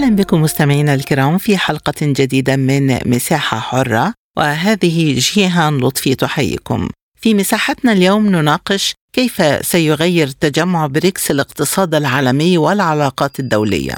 أهلا 0.00 0.16
بكم 0.16 0.42
مستمعينا 0.42 0.94
الكرام 0.94 1.38
في 1.38 1.58
حلقة 1.58 1.92
جديدة 2.02 2.56
من 2.56 2.98
مساحة 3.06 3.60
حرة 3.60 4.14
وهذه 4.36 5.18
جيهان 5.18 5.78
لطفي 5.78 6.14
تحييكم. 6.14 6.88
في 7.16 7.34
مساحتنا 7.34 7.92
اليوم 7.92 8.26
نناقش 8.26 8.94
كيف 9.12 9.66
سيغير 9.66 10.28
تجمع 10.28 10.86
بريكس 10.86 11.30
الاقتصاد 11.30 11.94
العالمي 11.94 12.58
والعلاقات 12.58 13.40
الدولية. 13.40 13.94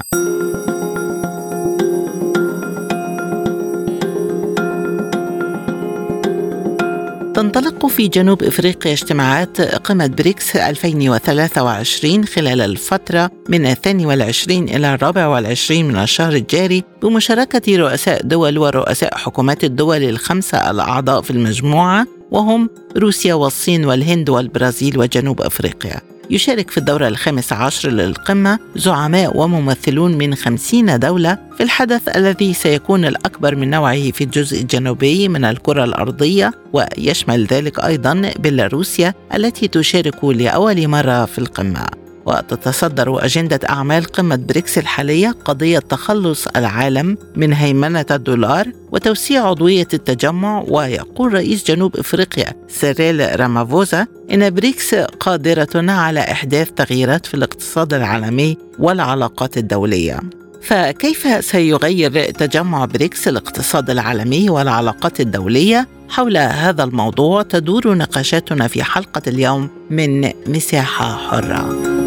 تنطلق 7.33 7.85
في 7.85 8.07
جنوب 8.07 8.43
إفريقيا 8.43 8.91
اجتماعات 8.91 9.61
قمة 9.61 10.07
بريكس 10.07 10.55
2023 10.55 12.25
خلال 12.25 12.61
الفترة 12.61 13.31
من 13.49 13.65
الثاني 13.65 14.05
والعشرين 14.05 14.69
إلى 14.69 14.93
الرابع 14.93 15.27
والعشرين 15.27 15.87
من 15.87 15.97
الشهر 15.97 16.33
الجاري 16.33 16.83
بمشاركة 17.01 17.77
رؤساء 17.77 18.21
دول 18.21 18.57
ورؤساء 18.57 19.17
حكومات 19.17 19.63
الدول 19.63 20.03
الخمسة 20.03 20.71
الأعضاء 20.71 21.21
في 21.21 21.31
المجموعة 21.31 22.07
وهم 22.31 22.69
روسيا 22.97 23.33
والصين 23.33 23.85
والهند 23.85 24.29
والبرازيل 24.29 24.99
وجنوب 24.99 25.41
إفريقيا. 25.41 26.12
يشارك 26.29 26.69
في 26.69 26.77
الدورة 26.77 27.07
الخامس 27.07 27.53
عشر 27.53 27.89
للقمة 27.89 28.59
زعماء 28.75 29.37
وممثلون 29.37 30.17
من 30.17 30.35
خمسين 30.35 30.99
دولة 30.99 31.37
في 31.57 31.63
الحدث 31.63 32.15
الذي 32.15 32.53
سيكون 32.53 33.05
الأكبر 33.05 33.55
من 33.55 33.69
نوعه 33.69 34.11
في 34.11 34.23
الجزء 34.23 34.61
الجنوبي 34.61 35.27
من 35.27 35.45
الكرة 35.45 35.83
الأرضية 35.83 36.51
ويشمل 36.73 37.45
ذلك 37.45 37.79
أيضا 37.79 38.31
بيلاروسيا 38.39 39.13
التي 39.33 39.67
تشارك 39.67 40.23
لأول 40.23 40.87
مرة 40.87 41.25
في 41.25 41.39
القمة. 41.39 42.02
وتتصدر 42.25 43.25
أجندة 43.25 43.59
أعمال 43.69 44.03
قمة 44.03 44.35
بريكس 44.35 44.77
الحالية 44.77 45.35
قضية 45.45 45.79
تخلص 45.79 46.47
العالم 46.47 47.17
من 47.35 47.53
هيمنة 47.53 48.05
الدولار 48.11 48.67
وتوسيع 48.91 49.47
عضوية 49.47 49.87
التجمع 49.93 50.63
ويقول 50.67 51.33
رئيس 51.33 51.63
جنوب 51.63 51.97
إفريقيا 51.97 52.53
سيريل 52.67 53.39
رامافوزا 53.39 54.07
إن 54.31 54.49
بريكس 54.49 54.95
قادرة 54.95 55.91
على 55.91 56.19
إحداث 56.19 56.71
تغييرات 56.71 57.25
في 57.25 57.33
الاقتصاد 57.33 57.93
العالمي 57.93 58.57
والعلاقات 58.79 59.57
الدولية. 59.57 60.19
فكيف 60.61 61.45
سيغير 61.45 62.31
تجمع 62.31 62.85
بريكس 62.85 63.27
الاقتصاد 63.27 63.89
العالمي 63.89 64.49
والعلاقات 64.49 65.19
الدولية؟ 65.19 65.87
حول 66.09 66.37
هذا 66.37 66.83
الموضوع 66.83 67.41
تدور 67.41 67.93
نقاشاتنا 67.93 68.67
في 68.67 68.83
حلقة 68.83 69.21
اليوم 69.27 69.69
من 69.89 70.31
مساحة 70.47 71.17
حرة. 71.17 72.02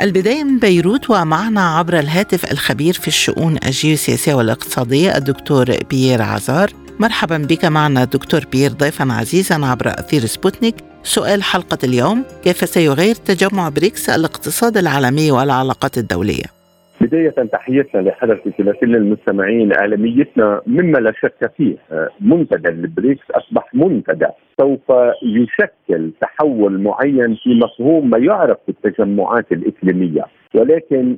البداية 0.00 0.44
من 0.44 0.58
بيروت 0.58 1.10
ومعنا 1.10 1.76
عبر 1.76 1.98
الهاتف 1.98 2.52
الخبير 2.52 2.94
في 2.94 3.08
الشؤون 3.08 3.58
الجيوسياسية 3.66 4.34
والاقتصادية 4.34 5.16
الدكتور 5.16 5.76
بيير 5.90 6.22
عزار. 6.22 6.72
مرحبا 7.00 7.38
بك 7.38 7.64
معنا 7.64 8.04
دكتور 8.04 8.44
بيير 8.52 8.72
ضيفا 8.72 9.12
عزيزا 9.12 9.54
عبر 9.66 9.88
أثير 9.88 10.26
سبوتنيك. 10.26 10.74
سؤال 11.04 11.42
حلقة 11.42 11.78
اليوم 11.84 12.24
كيف 12.44 12.68
سيغير 12.68 13.14
تجمع 13.14 13.68
بريكس 13.68 14.08
الاقتصاد 14.08 14.76
العالمي 14.76 15.30
والعلاقات 15.30 15.98
الدولية؟ 15.98 16.63
بداية 17.00 17.30
تحياتنا 17.30 18.00
لحضرتك 18.00 18.60
ولكل 18.60 18.96
المستمعين 18.96 19.72
إعلاميتنا 19.72 20.60
مما 20.66 20.98
لا 20.98 21.12
شك 21.12 21.52
فيه. 21.56 21.76
منتدى 22.20 22.68
البريكس 22.68 23.30
أصبح 23.30 23.74
منتدى. 23.74 24.26
سوف 24.60 24.92
يشكل 25.22 26.10
تحول 26.20 26.80
معين 26.80 27.34
في 27.34 27.54
مفهوم 27.54 28.10
ما 28.10 28.18
يعرف 28.18 28.58
بالتجمعات 28.66 29.52
الإقليمية. 29.52 30.24
ولكن 30.54 31.16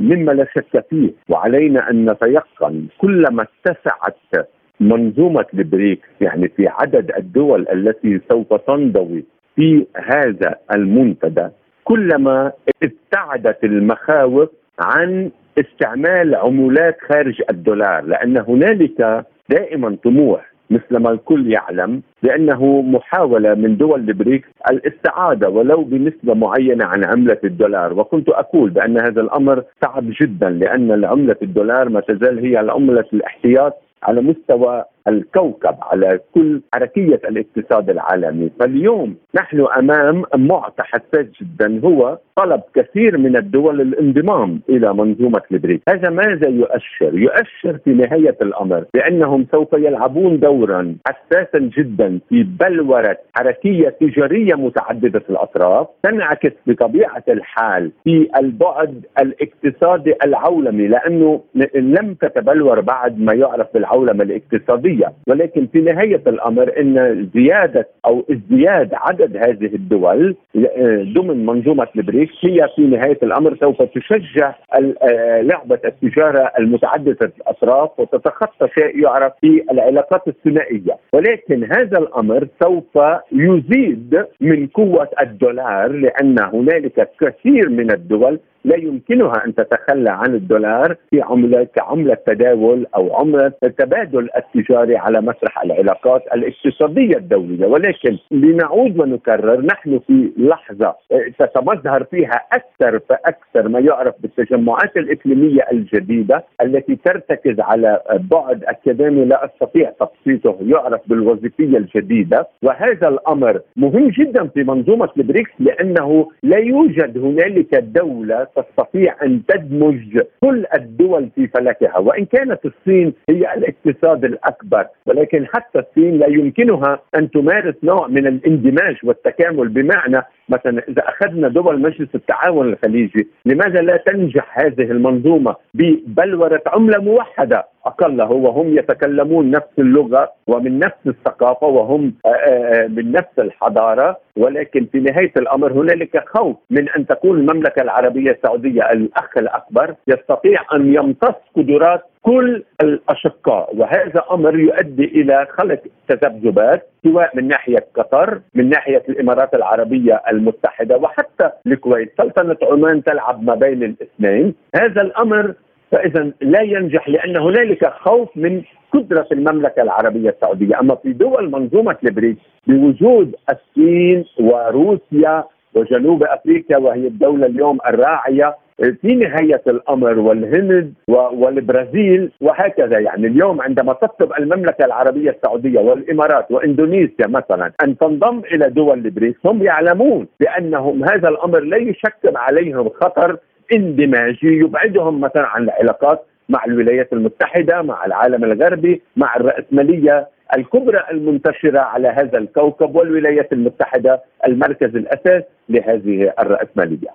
مما 0.00 0.32
لا 0.32 0.46
شك 0.54 0.84
فيه 0.90 1.10
وعلينا 1.28 1.90
أن 1.90 2.10
نتيقن 2.10 2.86
كلما 2.98 3.46
اتسعت 3.66 4.48
منظومة 4.80 5.46
البريكس 5.54 6.08
يعني 6.20 6.48
في 6.48 6.68
عدد 6.68 7.12
الدول 7.18 7.66
التي 7.72 8.20
سوف 8.30 8.54
تنضوي 8.54 9.24
في 9.56 9.86
هذا 9.96 10.54
المنتدى 10.74 11.48
كلما 11.84 12.52
ابتعدت 12.82 13.64
المخاوف 13.64 14.48
عن 14.80 15.30
استعمال 15.58 16.34
عملات 16.34 16.96
خارج 17.08 17.42
الدولار 17.50 18.04
لأن 18.04 18.36
هنالك 18.36 19.24
دائما 19.48 19.96
طموح 20.04 20.52
مثل 20.70 20.96
ما 20.96 21.10
الكل 21.10 21.52
يعلم 21.52 22.02
بأنه 22.22 22.82
محاولة 22.82 23.54
من 23.54 23.76
دول 23.76 24.00
البريكس 24.00 24.48
الاستعاضة 24.70 25.48
ولو 25.48 25.84
بنسبة 25.84 26.34
معينة 26.34 26.84
عن 26.84 27.04
عملة 27.04 27.38
الدولار. 27.44 27.92
وكنت 27.98 28.28
أقول 28.28 28.70
بأن 28.70 29.00
هذا 29.00 29.20
الأمر 29.20 29.62
صعب 29.84 30.04
جدا 30.20 30.50
لأن 30.50 31.04
عملة 31.04 31.36
الدولار 31.42 31.88
ما 31.88 32.00
تزال 32.00 32.46
هي 32.46 32.56
عملة 32.56 33.04
الاحتياط 33.12 33.74
على 34.02 34.20
مستوى 34.20 34.84
الكوكب 35.08 35.74
على 35.82 36.20
كل 36.34 36.60
حركية 36.74 37.20
الاقتصاد 37.28 37.90
العالمي. 37.90 38.50
فاليوم 38.60 39.16
نحن 39.34 39.66
أمام 39.78 40.22
معطى 40.36 40.82
حساس 40.82 41.26
جدا. 41.40 41.80
هو 41.84 42.18
طلب 42.36 42.60
كثير 42.74 43.18
من 43.18 43.36
الدول 43.36 43.80
الانضمام 43.80 44.60
إلى 44.68 44.94
منظومة 44.94 45.42
البريك 45.52 45.82
هذا 45.88 46.10
ماذا 46.10 46.48
يؤشر؟ 46.48 47.18
يؤشر 47.18 47.78
في 47.84 47.90
نهاية 47.90 48.36
الأمر 48.42 48.84
بأنهم 48.94 49.46
سوف 49.52 49.72
يلعبون 49.72 50.40
دورا 50.40 50.96
حساسا 51.06 51.58
جدا 51.58 52.20
في 52.28 52.42
بلورة 52.42 53.18
حركية 53.36 53.88
تجارية 53.88 54.54
متعددة 54.54 55.22
الأطراف 55.30 55.86
تنعكس 56.02 56.52
بطبيعة 56.66 57.24
الحال 57.28 57.92
في 58.04 58.28
البعد 58.38 59.02
الاقتصادي 59.20 60.14
العولمي 60.24 60.86
لأنه 60.88 61.40
لم 61.74 62.14
تتبلور 62.14 62.80
بعد 62.80 63.20
ما 63.20 63.34
يعرف 63.34 63.66
بالعولمة 63.74 64.24
الاقتصادية 64.24 64.91
الدولية. 64.92 65.12
ولكن 65.28 65.66
في 65.72 65.80
نهاية 65.80 66.22
الأمر 66.26 66.72
أن 66.80 67.28
زيادة 67.34 67.88
أو 68.06 68.24
ازدياد 68.30 68.90
عدد 68.94 69.36
هذه 69.36 69.74
الدول 69.74 70.36
آه، 70.56 71.06
ضمن 71.14 71.46
منظومة 71.46 71.86
البريكس 71.96 72.34
هي 72.40 72.68
في 72.76 72.82
نهاية 72.82 73.18
الأمر 73.22 73.56
سوف 73.60 73.82
تشجع 73.82 74.54
آه، 74.74 75.40
لعبة 75.40 75.78
التجارة 75.84 76.52
المتعددة 76.58 77.32
الأطراف 77.38 77.90
وتتخطى 78.00 78.68
شيء 78.78 79.02
يعرف 79.02 79.32
في 79.40 79.64
العلاقات 79.70 80.28
الثنائية. 80.28 80.96
ولكن 81.12 81.64
هذا 81.64 81.98
الأمر 81.98 82.48
سوف 82.62 82.98
يزيد 83.32 84.24
من 84.40 84.66
قوة 84.66 85.08
الدولار 85.22 85.92
لأن 85.92 86.36
هنالك 86.52 87.08
كثير 87.20 87.68
من 87.68 87.90
الدول 87.90 88.38
لا 88.64 88.76
يمكنها 88.76 89.44
أن 89.46 89.54
تتخلى 89.54 90.10
عن 90.10 90.34
الدولار 90.34 90.96
في 91.10 91.22
عمله 91.22 91.64
كعملة 91.64 92.16
تداول 92.26 92.86
أو 92.96 93.16
عملة 93.16 93.52
تبادل 93.78 94.28
التجاري 94.36 94.96
على 94.96 95.20
مسرح 95.20 95.62
العلاقات 95.62 96.22
الاقتصادية 96.34 97.16
الدولية. 97.16 97.66
ولكن 97.66 98.18
لنعود 98.30 98.98
ونكرر 99.00 99.60
نحن 99.60 100.00
في 100.06 100.32
لحظة 100.36 100.94
تتمظهر 101.38 102.04
فيها 102.04 102.40
أكثر 102.52 102.98
فأكثر 103.08 103.68
ما 103.68 103.80
يعرف 103.80 104.14
بالتجمعات 104.20 104.96
الإقليمية 104.96 105.66
الجديدة 105.72 106.44
التي 106.62 106.96
ترتكز 107.04 107.60
على 107.60 108.00
بعد 108.30 108.64
أكاديمي 108.64 109.24
لا 109.24 109.44
أستطيع 109.44 109.92
تبسيطه 110.00 110.56
يعرف 110.60 111.00
بالوظيفية 111.06 111.78
الجديدة. 111.78 112.48
وهذا 112.62 113.08
الأمر 113.08 113.60
مهم 113.76 114.08
جدا 114.08 114.46
في 114.46 114.62
منظومة 114.64 115.08
البريكس 115.16 115.50
لأنه 115.58 116.28
لا 116.42 116.58
يوجد 116.58 117.18
هنالك 117.18 117.74
دولة 117.74 118.46
تستطيع 118.56 119.16
أن 119.22 119.42
تدمج 119.48 120.20
كل 120.40 120.66
الدول 120.74 121.30
في 121.34 121.46
فلكها 121.46 121.98
وإن 121.98 122.24
كانت 122.24 122.60
الصين 122.66 123.12
هي 123.28 123.54
الاقتصاد 123.54 124.24
الأكبر 124.24 124.86
ولكن 125.06 125.46
حتى 125.46 125.78
الصين 125.78 126.18
لا 126.18 126.26
يمكنها 126.26 126.98
أن 127.14 127.30
تمارس 127.30 127.74
نوع 127.82 128.06
من 128.06 128.26
الاندماج 128.26 128.96
والتكامل 129.04 129.68
بمعنى 129.68 130.22
مثلا 130.52 130.82
إذا 130.88 131.02
أخذنا 131.08 131.48
دول 131.48 131.80
مجلس 131.80 132.08
التعاون 132.14 132.68
الخليجي 132.72 133.28
لماذا 133.46 133.80
لا 133.80 133.96
تنجح 133.96 134.58
هذه 134.58 134.82
المنظومة 134.90 135.56
ببلورة 135.74 136.62
عملة 136.66 136.98
موحدة؟ 137.02 137.66
اقلها 137.86 138.26
وهم 138.28 138.78
يتكلمون 138.78 139.50
نفس 139.50 139.78
اللغة 139.78 140.32
ومن 140.46 140.78
نفس 140.78 141.06
الثقافة 141.06 141.66
وهم 141.66 142.14
آه، 142.26 142.28
آه، 142.28 142.86
من 142.86 143.12
نفس 143.12 143.38
الحضارة 143.38 144.16
ولكن 144.36 144.86
في 144.92 145.00
نهاية 145.00 145.32
الأمر 145.36 145.72
هنالك 145.72 146.24
خوف 146.28 146.56
من 146.70 146.88
أن 146.88 147.06
تكون 147.06 147.38
المملكة 147.38 147.82
العربية 147.82 148.30
السعودية 148.30 148.82
الأخ 148.92 149.38
الأكبر 149.38 149.94
يستطيع 150.08 150.60
أن 150.74 150.94
يمتص 150.94 151.34
قدرات 151.56 152.02
كل 152.22 152.62
الأشقاء 152.82 153.76
وهذا 153.76 154.22
أمر 154.32 154.58
يؤدي 154.58 155.04
إلى 155.04 155.46
خلق 155.58 155.80
تذبذبات 156.08 156.88
سواء 157.02 157.36
من 157.36 157.48
ناحية 157.48 157.86
قطر 157.94 158.40
من 158.54 158.68
ناحية 158.68 159.02
الإمارات 159.08 159.54
العربية 159.54 160.22
المتحدة 160.30 160.96
وحتى 160.96 161.50
الكويت. 161.66 162.12
سلطنة 162.18 162.56
عمان 162.62 163.04
تلعب 163.04 163.42
ما 163.42 163.54
بين 163.54 163.82
الاثنين. 163.82 164.54
هذا 164.76 165.02
الأمر 165.02 165.54
فإذا 165.90 166.30
لا 166.40 166.60
ينجح 166.60 167.08
لأن 167.08 167.36
هنالك 167.36 167.92
خوف 167.92 168.36
من 168.36 168.62
قدرة 168.92 169.26
المملكة 169.32 169.82
العربية 169.82 170.30
السعودية، 170.30 170.80
أما 170.80 170.94
في 170.94 171.12
دول 171.12 171.50
منظومة 171.50 171.96
البريكس 172.04 172.40
بوجود 172.66 173.34
الصين 173.50 174.24
وروسيا 174.40 175.44
وجنوب 175.74 176.22
أفريقيا 176.22 176.76
وهي 176.76 177.06
الدولة 177.06 177.46
اليوم 177.46 177.78
الراعية 177.86 178.56
في 178.76 179.14
نهاية 179.14 179.62
الأمر 179.66 180.18
والهند 180.18 180.94
والبرازيل 181.08 182.30
وهكذا 182.40 182.98
يعني. 182.98 183.26
اليوم 183.26 183.60
عندما 183.60 183.92
تطلب 183.92 184.32
المملكة 184.38 184.84
العربية 184.84 185.30
السعودية 185.30 185.80
والإمارات 185.80 186.50
وإندونيسيا 186.50 187.26
مثلا 187.26 187.72
أن 187.84 187.98
تنضم 187.98 188.38
إلى 188.38 188.70
دول 188.70 188.98
البريكس 188.98 189.46
هم 189.46 189.62
يعلمون 189.62 190.26
بأنهم 190.40 191.04
هذا 191.04 191.28
الأمر 191.28 191.60
لا 191.60 191.76
يشكل 191.76 192.36
عليهم 192.36 192.88
خطر 192.88 193.38
اندماجي 193.74 194.58
يبعدهم 194.58 195.20
مثلا 195.20 195.46
عن 195.46 195.62
العلاقات 195.62 196.26
مع 196.48 196.64
الولايات 196.64 197.12
المتحدة 197.12 197.82
مع 197.82 198.06
العالم 198.06 198.44
الغربي 198.44 199.02
مع 199.16 199.36
الرأسمالية 199.36 200.28
الكبرى 200.56 201.02
المنتشرة 201.10 201.78
على 201.78 202.08
هذا 202.08 202.38
الكوكب 202.38 202.96
والولايات 202.96 203.52
المتحدة 203.52 204.22
المركز 204.46 204.96
الأساس 204.96 205.42
لهذه 205.68 206.32
الرأسمالية. 206.40 207.08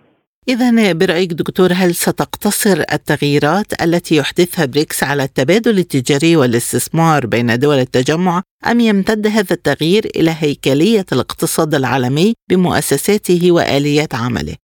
إذا 0.54 0.94
برأيك 0.94 1.32
دكتور 1.34 1.70
هل 1.82 1.92
ستقتصر 2.06 2.78
التغييرات 2.94 3.70
التي 3.86 4.16
يحدثها 4.18 4.66
بريكس 4.66 5.04
على 5.04 5.24
التبادل 5.24 5.78
التجاري 5.86 6.36
والاستثمار 6.36 7.22
بين 7.34 7.48
دول 7.64 7.76
التجمع 7.76 8.42
أم 8.72 8.80
يمتد 8.80 9.28
هذا 9.38 9.54
التغيير 9.60 10.04
إلى 10.18 10.32
هيكلية 10.42 11.08
الاقتصاد 11.16 11.74
العالمي 11.74 12.34
بمؤسساته 12.50 13.42
وآليات 13.56 14.12
عمله؟ 14.24 14.56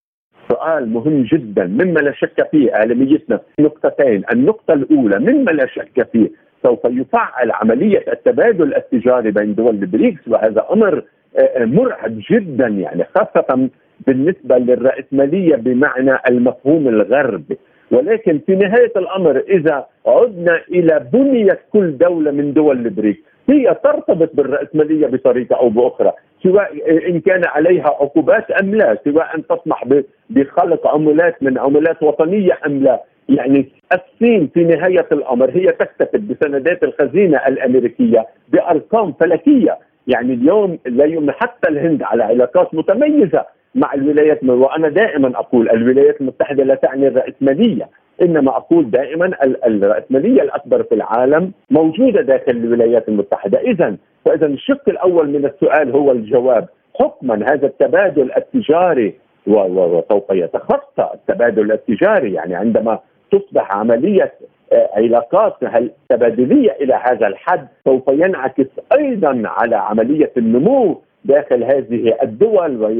سؤال 0.48 0.88
مهم 0.88 1.22
جدا 1.32 1.64
مما 1.64 2.00
لا 2.00 2.12
شك 2.12 2.48
فيه 2.50 2.72
إعلاميتنا 2.72 3.40
نقطتين 3.60 4.22
النقطة 4.32 4.74
الأولى 4.74 5.18
مما 5.18 5.50
لا 5.50 5.66
شك 5.66 6.08
فيه 6.12 6.28
سوف 6.62 6.80
يفعل 6.84 7.50
عملية 7.50 8.04
التبادل 8.12 8.74
التجاري 8.74 9.30
بين 9.30 9.54
دول 9.54 9.74
البريكس 9.74 10.28
وهذا 10.28 10.66
أمر 10.72 11.04
آه، 11.36 11.64
مرعب 11.64 12.20
جدا 12.30 12.66
يعني 12.66 13.04
خاصة 13.14 13.68
بالنسبة 14.06 14.58
للرأسمالية 14.58 15.56
بمعنى 15.56 16.18
المفهوم 16.30 16.88
الغربي 16.88 17.58
ولكن 17.90 18.40
في 18.46 18.56
نهاية 18.56 18.92
الأمر 18.96 19.42
إذا 19.48 19.86
عدنا 20.06 20.60
إلى 20.70 21.06
بنية 21.12 21.58
كل 21.72 21.98
دولة 21.98 22.30
من 22.30 22.52
دول 22.52 22.86
البريكس 22.86 23.24
هي 23.50 23.76
ترتبط 23.84 24.30
بالرأسمالية 24.34 25.06
بطريقة 25.06 25.56
أو 25.56 25.68
بأخرى 25.68 26.12
سواء 26.42 26.72
إن 27.08 27.20
كان 27.20 27.44
عليها 27.44 27.86
عقوبات 27.86 28.50
أم 28.50 28.74
لا 28.74 28.98
سواء 29.04 29.40
تسمح 29.40 29.84
بخلق 30.30 30.86
عملات 30.86 31.42
من 31.42 31.58
عملات 31.58 32.02
وطنية 32.02 32.58
أم 32.66 32.82
لا. 32.82 33.02
يعني 33.28 33.68
الصين 33.94 34.50
في 34.54 34.64
نهاية 34.64 35.06
الأمر 35.12 35.50
هي 35.50 35.66
تكتفي 35.66 36.18
بسندات 36.18 36.82
الخزينة 36.84 37.38
الأمريكية 37.48 38.26
بأرقام 38.48 39.12
فلكية. 39.12 39.78
يعني 40.06 40.34
اليوم 40.34 40.78
لا 40.86 41.04
يمكن 41.04 41.32
حتى 41.32 41.68
الهند 41.68 42.02
على 42.02 42.24
علاقات 42.24 42.74
متميزة 42.74 43.44
مع 43.74 43.94
الولايات 43.94 44.44
وأنا 44.44 44.88
دائما 44.88 45.28
أقول 45.38 45.70
الولايات 45.70 46.20
المتحدة 46.20 46.64
لا 46.64 46.74
تعني 46.74 47.08
الرأسمالية 47.08 47.88
إنما 48.22 48.56
أقول 48.56 48.90
دائما 48.90 49.30
الرأسمالية 49.66 50.42
الأكبر 50.42 50.82
في 50.82 50.94
العالم 50.94 51.52
موجودة 51.70 52.22
داخل 52.22 52.50
الولايات 52.50 53.08
المتحدة. 53.08 53.60
اذا 53.60 53.96
فاذا 54.24 54.46
الشق 54.46 54.88
الأول 54.88 55.28
من 55.28 55.44
السؤال 55.44 55.90
هو 55.90 56.12
الجواب. 56.12 56.68
حكما 57.00 57.34
هذا 57.52 57.66
التبادل 57.66 58.30
التجاري 58.36 59.14
وسوف 59.46 60.30
يتخطى 60.30 61.08
التبادل 61.14 61.72
التجاري. 61.72 62.32
يعني 62.32 62.54
عندما 62.54 62.98
تصبح 63.30 63.72
عملية 63.72 64.32
آه، 64.72 64.90
علاقات 64.92 65.54
تبادلية 66.08 66.70
إلى 66.80 66.94
هذا 66.94 67.26
الحد 67.26 67.68
سوف 67.84 68.08
ينعكس 68.08 68.66
أيضا 68.98 69.42
على 69.44 69.76
عملية 69.76 70.32
النمو 70.36 71.02
داخل 71.24 71.64
هذه 71.64 72.16
الدول 72.22 72.96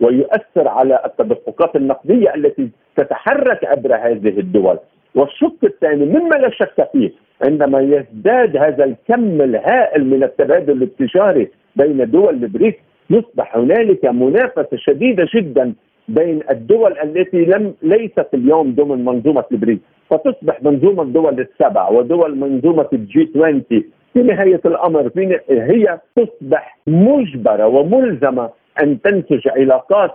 ويؤثر 0.00 0.68
على 0.68 1.00
التدفقات 1.04 1.76
النقدية 1.76 2.34
التي 2.34 2.68
تتحرك 2.96 3.64
عبر 3.64 3.94
هذه 3.94 4.38
الدول. 4.40 4.78
والشق 5.14 5.56
الثاني 5.64 6.04
مما 6.04 6.36
لا 6.36 6.50
شك 6.50 6.88
فيه 6.92 7.10
عندما 7.44 7.80
يزداد 7.80 8.56
هذا 8.56 8.84
الكم 8.84 9.40
الهائل 9.42 10.04
من 10.06 10.22
التبادل 10.22 10.82
التجاري 10.82 11.48
بين 11.76 12.10
دول 12.10 12.34
البريكس 12.34 12.78
يصبح 13.10 13.56
هنالك 13.56 14.04
منافسة 14.04 14.68
شديدة 14.76 15.26
جدا 15.34 15.74
بين 16.08 16.40
الدول 16.50 16.98
التي 16.98 17.44
لم 17.44 17.74
ليست 17.82 18.26
اليوم 18.34 18.74
ضمن 18.74 19.04
منظومة 19.04 19.44
البريكس 19.52 19.82
فتصبح 20.10 20.62
منظومة 20.62 21.02
الدول 21.02 21.40
السبع 21.40 21.88
ودول 21.88 22.36
منظومة 22.38 22.88
ال 22.92 23.11
G 23.11 23.30
20 23.36 23.62
في 24.12 24.22
نهاية 24.22 24.60
الأمر 24.66 25.08
في 25.08 25.40
هي 25.50 25.98
تصبح 26.16 26.78
مجبرة 26.86 27.66
وملزمة 27.66 28.50
أن 28.82 29.00
تنتج 29.00 29.48
علاقات 29.48 30.10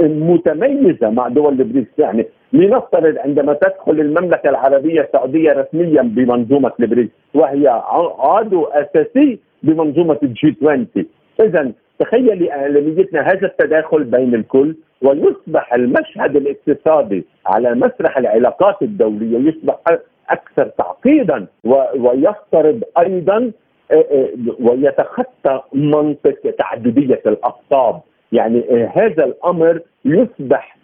متميزة 0.00 1.10
مع 1.10 1.28
دول 1.28 1.60
البريكس 1.60 1.98
يعني 1.98 2.26
لنفترض 2.52 3.18
عندما 3.18 3.52
تدخل 3.52 4.00
المملكة 4.00 4.48
العربية 4.50 5.00
السعودية 5.00 5.52
رسميا 5.52 6.02
بمنظومة 6.02 6.72
البريكس 6.80 7.12
وهي 7.34 7.82
عضو 8.18 8.64
أساسي 8.64 9.38
بمنظومة 9.62 10.18
ال 10.22 10.39
G 10.39 10.56
20 10.62 10.86
اذا 11.40 11.72
تخيلي 11.98 12.52
إعلاميتنا 12.52 13.20
هذا 13.20 13.46
التداخل 13.46 14.04
بين 14.04 14.34
الكل 14.34 14.76
ويصبح 15.02 15.74
المشهد 15.74 16.36
الاقتصادي 16.36 17.24
على 17.46 17.74
مسرح 17.74 18.18
العلاقات 18.18 18.82
الدولية 18.82 19.38
يصبح 19.38 19.76
أكثر 20.30 20.64
تعقيدا 20.64 21.46
ويفترض 21.96 22.82
أيضا 22.98 23.52
ويتخطى 24.60 25.62
منطق 25.72 26.54
تعددية 26.58 27.22
الأقطاب. 27.26 28.00
يعني 28.32 28.64
هذا 28.94 29.24
الأمر 29.24 29.80
يصبح 30.04 30.78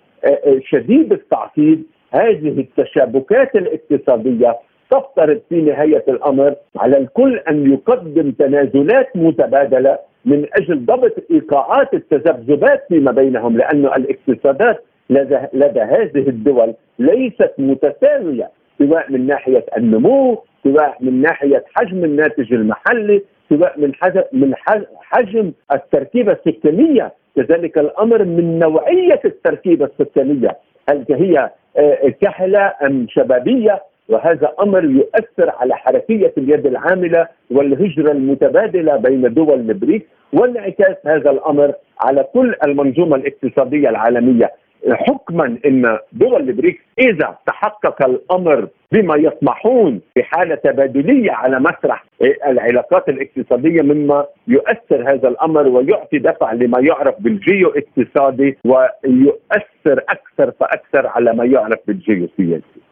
شديد 0.70 1.12
التعقيد. 1.12 1.84
هذه 2.10 2.60
التشابكات 2.60 3.56
الاقتصادية 3.56 4.56
تفترض 4.90 5.40
في 5.48 5.60
نهاية 5.62 6.04
الأمر 6.08 6.54
على 6.76 6.98
الكل 6.98 7.38
أن 7.38 7.72
يقدم 7.72 8.30
تنازلات 8.30 9.16
متبادلة 9.16 9.98
من 10.24 10.46
أجل 10.60 10.86
ضبط 10.86 11.12
إيقاعات 11.30 11.94
التذبذبات 11.94 12.84
فيما 12.88 13.12
بينهم 13.12 13.56
لأن 13.56 13.86
الاقتصادات 13.86 14.84
لدى, 15.10 15.38
لدى 15.52 15.80
هذه 15.80 16.28
الدول 16.28 16.74
ليست 16.98 17.52
متساوية. 17.58 18.50
سواء 18.78 19.12
من 19.12 19.26
ناحية 19.26 19.64
النمو 19.76 20.42
سواء 20.64 20.96
من 21.00 21.22
ناحية 21.22 21.64
حجم 21.74 22.04
الناتج 22.04 22.52
المحلي 22.52 23.22
سواء 23.48 23.80
من 23.80 23.94
حجم 23.94 24.22
من 24.32 24.54
حجم 25.00 25.52
التركيبة 25.72 26.32
السكانية. 26.32 27.12
كذلك 27.36 27.78
الأمر 27.78 28.24
من 28.24 28.58
نوعية 28.58 29.20
التركيبة 29.24 29.84
السكانية. 29.84 30.56
هل 30.90 31.04
هي 31.10 31.50
آه، 31.76 32.08
كهلة 32.20 32.72
أم 32.86 33.06
شبابية؟ 33.10 33.82
وهذا 34.08 34.52
أمر 34.60 34.84
يؤثر 34.84 35.50
على 35.50 35.76
حركية 35.76 36.32
اليد 36.38 36.66
العاملة 36.66 37.28
والهجرة 37.50 38.12
المتبادلة 38.12 38.96
بين 38.96 39.34
دول 39.34 39.60
البريكس 39.70 40.06
وانعكاس 40.32 40.96
هذا 41.06 41.30
الأمر 41.30 41.72
على 42.00 42.24
كل 42.34 42.54
المنظومة 42.64 43.16
الاقتصادية 43.16 43.88
العالمية. 43.88 44.50
حكما 44.90 45.58
إن 45.66 45.98
دول 46.12 46.48
البريكس 46.48 46.80
إذا 46.98 47.36
تحقق 47.46 48.04
الأمر 48.04 48.68
بما 48.92 49.16
يطمحون 49.16 50.00
بحالة 50.16 50.54
تبادلية 50.54 51.32
على 51.32 51.60
مسرح 51.60 52.04
العلاقات 52.46 53.08
الاقتصادية 53.08 53.82
مما 53.82 54.26
يؤثر 54.48 55.12
هذا 55.12 55.28
الأمر 55.28 55.68
ويعطي 55.68 56.18
دفع 56.18 56.52
لما 56.52 56.80
يعرف 56.80 57.14
بالجيو 57.20 57.68
اقتصادي 57.68 58.58
ويؤثر 58.64 60.04
أكثر 60.08 60.52
فأكثر 60.60 61.06
على 61.06 61.32
ما 61.32 61.44
يعرف 61.44 61.78
بالجيو 61.86 62.28
سياسي. 62.36 62.82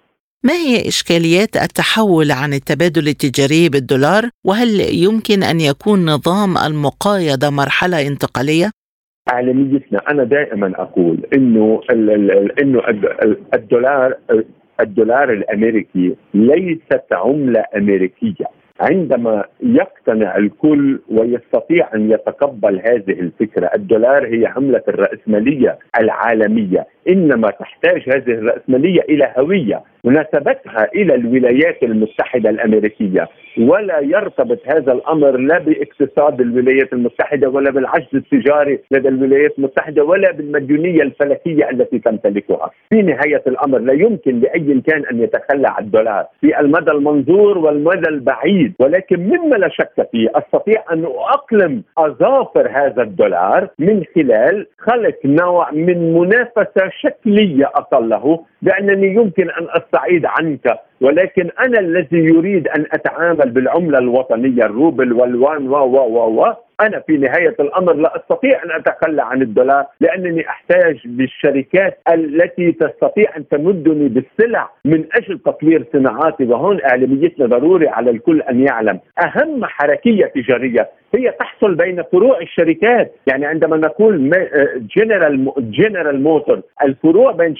ما 0.44 0.52
هي 0.52 0.88
إشكاليات 0.88 1.56
التحول 1.56 2.30
عن 2.30 2.52
التبادل 2.52 3.09
التجاري 3.09 3.68
بالدولار 3.68 4.28
وهل 4.47 4.80
يمكن 4.80 5.42
أن 5.42 5.61
يكون 5.61 6.06
نظام 6.06 6.59
المقايضة 6.59 7.50
مرحلة 7.50 8.06
انتقالية؟ 8.06 8.70
عالميتنا. 9.32 10.00
أنا 10.10 10.25
دائما 10.25 10.72
أقول 10.76 11.18
إنه 11.37 11.80
إنه 12.62 12.82
الدولار 13.54 14.14
الدولار 14.80 15.32
الأمريكي 15.32 16.16
ليست 16.34 17.12
عملة 17.12 17.64
أمريكية. 17.76 18.46
عندما 18.80 19.44
يقتنع 19.62 20.37
الكل 20.37 20.99
ويستطيع 21.08 21.88
أن 21.94 22.10
يتقبل 22.10 22.80
هذه 22.88 23.20
الفكرة، 23.20 23.70
الدولار 23.75 24.26
هي 24.26 24.46
عملة 24.46 24.82
الرأسمالية 24.88 25.78
العالمية، 26.00 26.87
إنما 27.09 27.50
تحتاج 27.50 28.02
هذه 28.09 28.30
الرأسمالية 28.30 29.00
إلى 29.00 29.33
هوية 29.38 29.83
مناسبتها 30.04 30.88
إلى 30.95 31.14
الولايات 31.14 31.83
المتحدة 31.83 32.50
الأمريكية 32.50 33.28
ولا 33.59 34.00
يرتبط 34.00 34.59
هذا 34.66 34.92
الأمر 34.92 35.37
لا 35.37 35.59
باقتصاد 35.59 36.40
الولايات 36.40 36.92
المتحدة 36.92 37.49
ولا 37.49 37.71
بالعجز 37.71 38.07
التجاري 38.14 38.78
لدى 38.90 39.09
الولايات 39.09 39.59
المتحدة 39.59 40.04
ولا 40.04 40.33
بالمديونية 40.33 41.02
الفلكية 41.02 41.71
التي 41.71 41.99
تمتلكها. 41.99 42.71
في 42.90 43.02
نهاية 43.02 43.42
الأمر 43.47 43.78
لا 43.78 43.92
يمكن 43.92 44.40
لأي 44.40 44.80
كان 44.87 45.04
أن 45.12 45.23
يتخلى 45.23 45.69
عن 45.69 45.85
الدولار 45.85 46.26
في 46.40 46.61
المدى 46.61 46.90
المنظور 46.90 47.59
والمدى 47.59 48.09
البعيد 48.09 48.73
ولكن 48.78 49.21
مما 49.21 49.57
لا 49.57 49.69
شك 49.69 50.09
فيه 50.12 50.28
أستطيع 50.35 50.85
أن 50.92 51.04
أقلم 51.04 51.83
أظافر 51.99 52.69
هذا 52.71 53.02
الدولار 53.02 53.69
من 53.78 54.04
خلال 54.14 54.66
خلق 54.78 55.19
نوع 55.25 55.71
من 55.73 56.14
منافسة 56.14 56.89
شكلية 56.99 57.66
اقله 57.66 58.44
بانني 58.62 59.14
يمكن 59.14 59.50
أن 59.50 59.66
أستعيد 59.70 60.26
عنك 60.26 60.78
ولكن 61.00 61.50
أنا 61.61 61.78
الذي 61.80 62.18
يريد 62.18 62.68
أن 62.68 62.87
أتعامل 62.92 63.50
بالعملة 63.50 63.99
الوطنية 63.99 64.64
الروبل 64.66 65.12
والوان 65.12 65.68
و 65.68 65.75
و 65.76 65.97
و 65.97 66.40
و 66.42 66.54
أنا 66.87 67.00
في 67.00 67.16
نهاية 67.16 67.56
الأمر 67.60 67.92
لا 67.92 68.16
أستطيع 68.16 68.64
أن 68.64 68.70
أتخلى 68.70 69.22
عن 69.22 69.42
الدولار 69.42 69.87
لأنني 70.00 70.49
أحتاج 70.49 71.00
بالشركات 71.04 71.99
التي 72.12 72.72
تستطيع 72.72 73.37
أن 73.37 73.49
تمدني 73.49 74.08
بالسلع 74.08 74.70
من 74.84 75.04
أجل 75.14 75.38
تطوير 75.38 75.84
صناعاتي 75.92 76.44
وهون 76.44 76.80
إعلاميتنا 76.84 77.46
ضروري 77.46 77.88
على 77.88 78.10
الكل 78.10 78.42
أن 78.42 78.60
يعلم. 78.66 79.00
أهم 79.25 79.64
حركية 79.64 80.26
تجارية 80.26 80.88
هي 81.14 81.30
تحصل 81.30 81.75
بين 81.75 82.02
فروع 82.02 82.40
الشركات. 82.40 83.12
يعني 83.26 83.46
عندما 83.46 83.76
نقول 83.76 84.30
General 84.97 85.52
General 85.59 86.23
Motor 86.23 86.61
الفروع 86.84 87.32
بين 87.32 87.54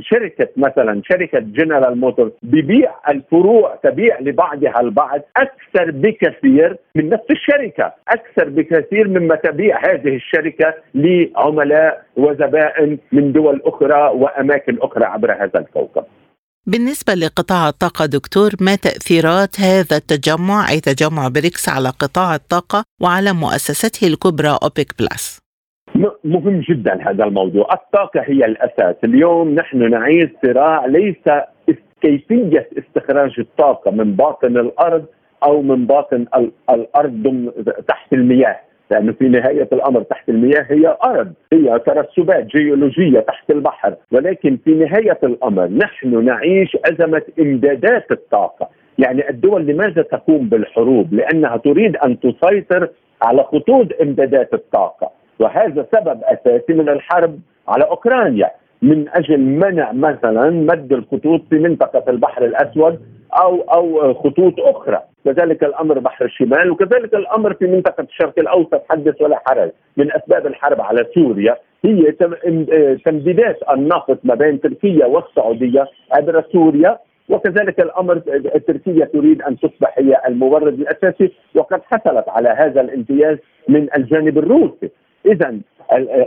شركة 0.00 0.48
مثلا 0.56 1.02
شركة 1.12 1.38
General 1.38 1.98
Motor 2.00 2.32
ببيع 2.42 2.90
الفروع 3.10 3.74
تبيع 3.82 4.20
لبعضها 4.20 4.80
البعض 4.80 5.20
أكثر 5.36 5.90
بكثير 5.90 6.76
من 6.94 7.08
نفس 7.08 7.24
الشركة 7.30 7.92
أكثر 8.08 8.39
بكثير 8.48 9.08
مما 9.08 9.34
تبيع 9.34 9.78
هذه 9.92 10.16
الشركة 10.16 10.74
لعملاء 10.94 12.04
وزبائن 12.16 12.98
من 13.12 13.32
دول 13.32 13.62
أخرى 13.64 14.10
وأماكن 14.14 14.78
أخرى 14.80 15.04
عبر 15.04 15.32
هذا 15.32 15.60
الكوكب. 15.60 16.04
بالنسبة 16.66 17.14
لقطاع 17.14 17.68
الطاقة 17.68 18.06
دكتور 18.06 18.50
ما 18.60 18.76
تأثيرات 18.76 19.60
هذا 19.60 19.96
التجمع 19.96 20.70
أي 20.70 20.80
تجمع 20.80 21.28
بريكس 21.28 21.68
على 21.68 21.88
قطاع 21.88 22.34
الطاقة 22.34 22.84
وعلى 23.02 23.32
مؤسسته 23.32 24.06
الكبرى 24.06 24.58
أوبيك 24.62 24.92
بلس 24.98 25.40
مهم 26.24 26.60
جدا 26.60 27.10
هذا 27.10 27.24
الموضوع. 27.24 27.72
الطاقة 27.72 28.20
هي 28.20 28.44
الأساس. 28.44 28.96
اليوم 29.04 29.54
نحن 29.54 29.90
نعيش 29.90 30.30
صراع 30.46 30.86
ليس 30.86 31.16
كيفية 32.02 32.68
استخراج 32.78 33.34
الطاقة 33.38 33.90
من 33.90 34.16
باطن 34.16 34.56
الأرض 34.56 35.04
أو 35.42 35.62
من 35.62 35.86
باطن 35.86 36.26
الأرض 36.70 37.52
تحت 37.88 38.12
المياه. 38.12 38.56
لأنه 38.90 39.12
في 39.12 39.28
نهاية 39.28 39.68
الأمر 39.72 40.02
تحت 40.02 40.28
المياه 40.28 40.66
هي 40.68 40.96
أرض 41.04 41.32
هي 41.52 41.78
ترسبات 41.78 42.46
جيولوجية 42.46 43.20
تحت 43.20 43.50
البحر. 43.50 43.94
ولكن 44.12 44.58
في 44.64 44.70
نهاية 44.74 45.18
الأمر 45.22 45.68
نحن 45.68 46.24
نعيش 46.24 46.76
ازمه 46.92 47.22
إمدادات 47.40 48.10
الطاقة. 48.10 48.68
يعني 48.98 49.30
الدول 49.30 49.66
لماذا 49.66 50.02
تقوم 50.02 50.48
بالحروب؟ 50.48 51.14
لأنها 51.14 51.56
تريد 51.56 51.96
أن 51.96 52.20
تسيطر 52.20 52.88
على 53.22 53.42
خطوط 53.42 53.86
إمدادات 54.02 54.54
الطاقة. 54.54 55.10
وهذا 55.38 55.86
سبب 55.94 56.20
أساسي 56.24 56.72
من 56.72 56.88
الحرب 56.88 57.38
على 57.68 57.84
أوكرانيا. 57.84 58.50
من 58.82 59.08
أجل 59.08 59.40
منع 59.40 59.92
مثلا 59.92 60.50
مد 60.50 60.92
الخطوط 60.92 61.42
في 61.50 61.58
منطقة 61.58 62.10
البحر 62.10 62.44
الأسود 62.44 63.00
أو 63.32 63.60
أو 63.60 64.14
خطوط 64.14 64.60
أخرى. 64.60 65.00
كذلك 65.24 65.64
الأمر 65.64 65.98
بحر 65.98 66.24
الشمال 66.24 66.70
وكذلك 66.70 67.14
الأمر 67.14 67.54
في 67.54 67.66
منطقة 67.66 68.02
الشرق 68.02 68.38
الأوسط 68.38 68.82
حدث 68.90 69.22
ولا 69.22 69.42
حرج 69.46 69.70
من 69.96 70.12
أسباب 70.12 70.46
الحرب 70.46 70.80
على 70.80 71.06
سوريا. 71.14 71.56
هي 71.84 72.12
تمديدات 73.04 73.58
النفط 73.72 74.18
ما 74.24 74.34
بين 74.34 74.60
تركيا 74.60 75.06
والسعودية 75.06 75.86
عبر 76.12 76.44
سوريا 76.52 76.98
وكذلك 77.28 77.80
الأمر 77.80 78.18
تركيا 78.66 79.04
تريد 79.04 79.42
أن 79.42 79.58
تصبح 79.58 79.98
هي 79.98 80.20
المورد 80.28 80.80
الأساسي 80.80 81.32
وقد 81.54 81.80
حصلت 81.82 82.28
على 82.28 82.48
هذا 82.48 82.80
الامتياز 82.80 83.38
من 83.68 83.88
الجانب 83.96 84.38
الروسي. 84.38 84.90
اذا 85.26 85.58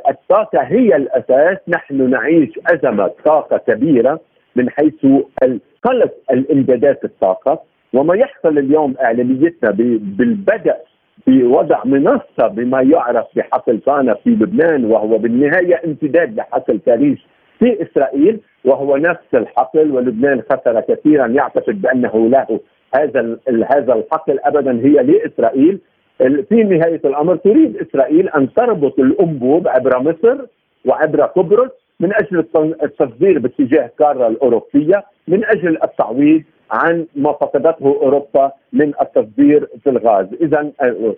الطاقة 0.10 0.60
هي 0.60 0.96
الأساس. 0.96 1.58
نحن 1.68 2.10
نعيش 2.10 2.50
أزمة 2.74 3.12
طاقة 3.26 3.58
كبيرة 3.58 4.20
من 4.56 4.70
حيث 4.70 5.06
قلق 5.84 6.14
الإمدادات 6.32 7.06
الطاقة. 7.06 7.62
وما 7.94 8.16
يحصل 8.16 8.58
اليوم 8.58 8.96
إعلاميتنا 9.02 9.72
بالبدء 10.18 10.76
بوضع 11.28 11.82
منصة 11.86 12.48
بما 12.52 12.82
يعرف 12.82 13.26
بحقل 13.36 13.80
كان 13.86 14.16
في 14.24 14.30
لبنان 14.30 14.86
وهو 14.86 15.18
بالنهاية 15.18 15.82
امتداد 15.86 16.36
لحقل 16.36 16.80
كاريش 16.86 17.28
في 17.60 17.84
إسرائيل 17.84 18.40
وهو 18.66 18.98
نفس 18.98 19.28
الحقل. 19.34 19.92
ولبنان 19.92 20.42
خسر 20.52 20.82
كثيرا. 20.82 21.28
يعتقد 21.28 21.82
بأنه 21.82 22.30
له 22.30 22.60
هذا 22.96 23.38
هذا 23.76 23.94
الحقل 23.94 24.40
ابدا 24.40 24.72
هي 24.72 24.94
لإسرائيل. 25.04 25.80
في 26.17 26.63
نهاية 26.63 27.01
الأمر 27.05 27.36
تريد 27.36 27.77
إسرائيل 27.77 28.29
أن 28.29 28.53
تربط 28.53 29.00
الأنبوب 29.00 29.67
عبر 29.67 30.00
مصر 30.00 30.38
وعبر 30.86 31.22
قبرص 31.22 31.72
من 32.00 32.13
أجل 32.13 32.46
التصدير 32.84 33.39
باتجاه 33.39 33.86
القاره 33.86 34.27
الأوروبية 34.27 35.03
من 35.27 35.46
أجل 35.46 35.77
التعويض 35.84 36.43
عن 36.72 37.05
ما 37.15 37.32
فقدته 37.32 37.86
أوروبا 37.86 38.51
من 38.74 38.93
التصدير 39.01 39.67
في 39.84 39.89
الغاز، 39.89 40.27
إذا 40.41 40.72
آه، 40.82 41.15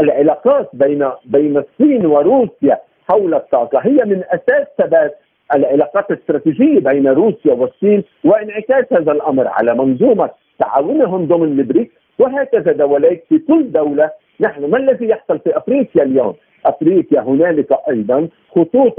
العلاقات 0.00 0.70
بين 0.72 1.10
بين 1.24 1.56
الصين 1.56 2.06
وروسيا 2.06 2.78
حول 3.08 3.34
الطاقة 3.34 3.78
هي 3.78 4.04
من 4.04 4.22
أساس 4.30 4.66
ثبات 4.78 5.18
العلاقات 5.54 6.10
الاستراتيجية 6.10 6.80
بين 6.80 7.08
روسيا 7.08 7.52
والصين 7.52 8.04
وانعكاس 8.24 8.84
هذا 8.92 9.12
الأمر 9.12 9.48
على 9.48 9.74
منظومة 9.74 10.30
تعاونهم 10.58 11.26
ضمن 11.26 11.58
البريكس 11.58 11.92
وهكذا 12.18 12.72
دواليك 12.72 13.24
في 13.28 13.38
كل 13.38 13.72
دولة 13.72 14.10
نحن 14.40 14.70
ما 14.70 14.78
الذي 14.78 15.08
يحصل 15.08 15.38
في 15.38 15.56
أفريقيا 15.56 16.02
اليوم؟ 16.02 16.34
أفريقيا 16.66 17.20
هنالك 17.20 17.68
أيضا 17.90 18.28
خطوط 18.50 18.94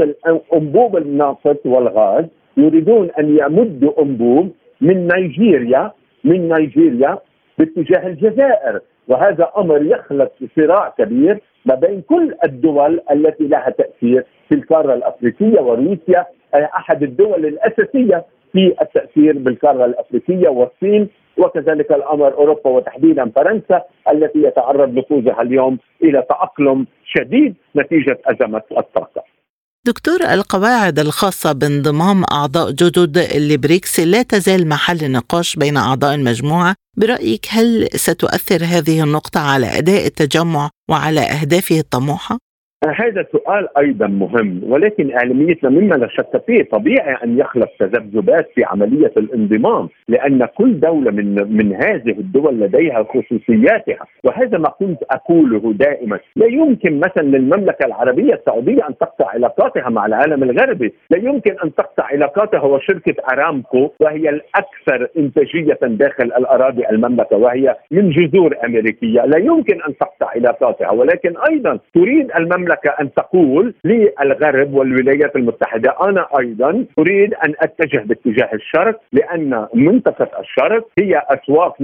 انبوب 0.54 0.98
النفط 0.98 1.66
والغاز 1.66 2.26
يريدون 2.58 3.10
أن 3.20 3.38
يمدوا 3.38 4.02
أنبوب 4.02 4.52
من 4.82 5.08
نيجيريا 5.08 5.92
من 6.24 6.50
نيجيريا 6.50 7.18
باتجاه 7.58 8.08
الجزائر 8.08 8.80
وهذا 9.08 9.50
أمر 9.58 9.82
يخلق 9.86 10.32
صراع 10.56 10.94
كبير 10.98 11.40
ما 11.66 11.76
بين 11.76 12.02
كل 12.02 12.36
الدول 12.46 13.00
التي 13.12 13.44
لها 13.48 13.70
تأثير 13.70 14.26
في 14.50 14.56
القارة 14.56 14.94
الأفريقية 14.94 15.60
وروسيا 15.62 16.26
أحد 16.56 17.04
الدول 17.04 17.46
الأساسية 17.46 18.26
في 18.54 18.76
التأثير 18.82 19.38
بالقارة 19.38 19.86
الأفريقية 19.86 20.50
والصين 20.50 21.10
وكذلك 21.40 21.92
الأمر 21.92 22.34
أوروبا 22.34 22.70
وتحديدا 22.70 23.32
فرنسا 23.36 23.82
التي 24.12 24.40
يتعرض 24.44 24.90
نفوذها 24.94 25.42
اليوم 25.42 25.78
إلى 26.04 26.24
تأقلم 26.30 26.88
شديد 27.06 27.56
نتيجة 27.76 28.18
أزمة 28.26 28.62
الطاقة. 28.78 29.24
دكتور 29.88 30.20
القواعد 30.34 31.00
الخاصة 31.00 31.52
بانضمام 31.52 32.24
أعضاء 32.32 32.72
جدد 32.72 33.18
لبريكس 33.36 34.00
لا 34.00 34.22
تزال 34.22 34.70
محل 34.70 35.12
نقاش 35.12 35.56
بين 35.56 35.78
أعضاء 35.78 36.16
المجموعة 36.16 36.76
برأيك 36.98 37.46
هل 37.50 37.88
ستؤثر 37.92 38.64
هذه 38.64 39.04
النقطة 39.04 39.40
على 39.40 39.78
أداء 39.78 40.06
التجمع 40.06 40.70
وعلى 40.90 41.20
أهدافه 41.20 41.80
الطموحة؟ 41.80 42.38
هذا 42.86 43.26
سؤال 43.32 43.78
أيضا 43.78 44.08
مهم 44.08 44.62
ولكن 44.64 45.12
اعلاميتنا 45.12 45.70
مما 45.70 45.96
لا 45.96 46.08
شك 46.08 46.44
فيه 46.48 46.64
طبيعي 46.64 47.14
أن 47.24 47.40
يخلق 47.40 47.70
تذبذبات 47.80 48.50
في 48.56 48.64
عملية 48.64 49.12
الانضمام 49.18 49.90
لأن 50.08 50.46
كل 50.46 50.80
دولة 50.80 51.12
من 51.12 51.58
من 51.58 51.74
هذه 51.74 52.10
الدول 52.12 52.60
لديها 52.60 53.04
خصوصياتها. 53.04 54.06
وهذا 54.24 54.58
ما 54.58 54.70
كنت 54.70 55.04
أقوله 55.12 55.74
دائما. 55.74 56.20
لا 56.36 56.46
يمكن 56.46 57.00
مثلا 57.00 57.24
للمملكة 57.24 57.86
العربية 57.86 58.34
السعودية 58.34 58.88
أن 58.90 58.98
تقطع 58.98 59.30
علاقاتها 59.30 59.90
مع 59.90 60.06
العالم 60.06 60.44
الغربي. 60.44 60.94
لا 61.10 61.18
يمكن 61.18 61.56
أن 61.64 61.76
تقطع 61.76 62.04
علاقاتها 62.04 62.62
وشركة 62.62 63.16
أرامكو 63.34 63.92
وهي 64.00 64.30
الأكثر 64.30 65.08
إنتاجية 65.18 65.78
داخل 65.82 66.24
الأراضي 66.24 66.90
المملكة 66.90 67.38
وهي 67.38 67.76
من 67.92 68.10
جذور 68.10 68.56
أمريكية. 68.66 69.22
لا 69.26 69.38
يمكن 69.38 69.82
أن 69.82 69.98
تقطع 69.98 70.28
علاقاتها 70.36 70.92
ولكن 70.92 71.34
أيضا 71.50 71.80
تريد 71.94 72.32
المملكة 72.40 72.68
المملكه 72.78 73.02
أن 73.02 73.14
تقول 73.14 73.74
للغرب 73.84 74.74
والولايات 74.74 75.36
المتحدة 75.36 75.96
أنا 76.02 76.28
أيضا 76.40 76.86
أريد 77.00 77.34
أن 77.34 77.54
أتجه 77.60 78.04
باتجاه 78.06 78.50
الشرق 78.54 79.00
لأن 79.14 79.68
منطقة 79.74 80.40
الشرق 80.40 80.88
هي 81.00 81.22
أسواق 81.30 81.82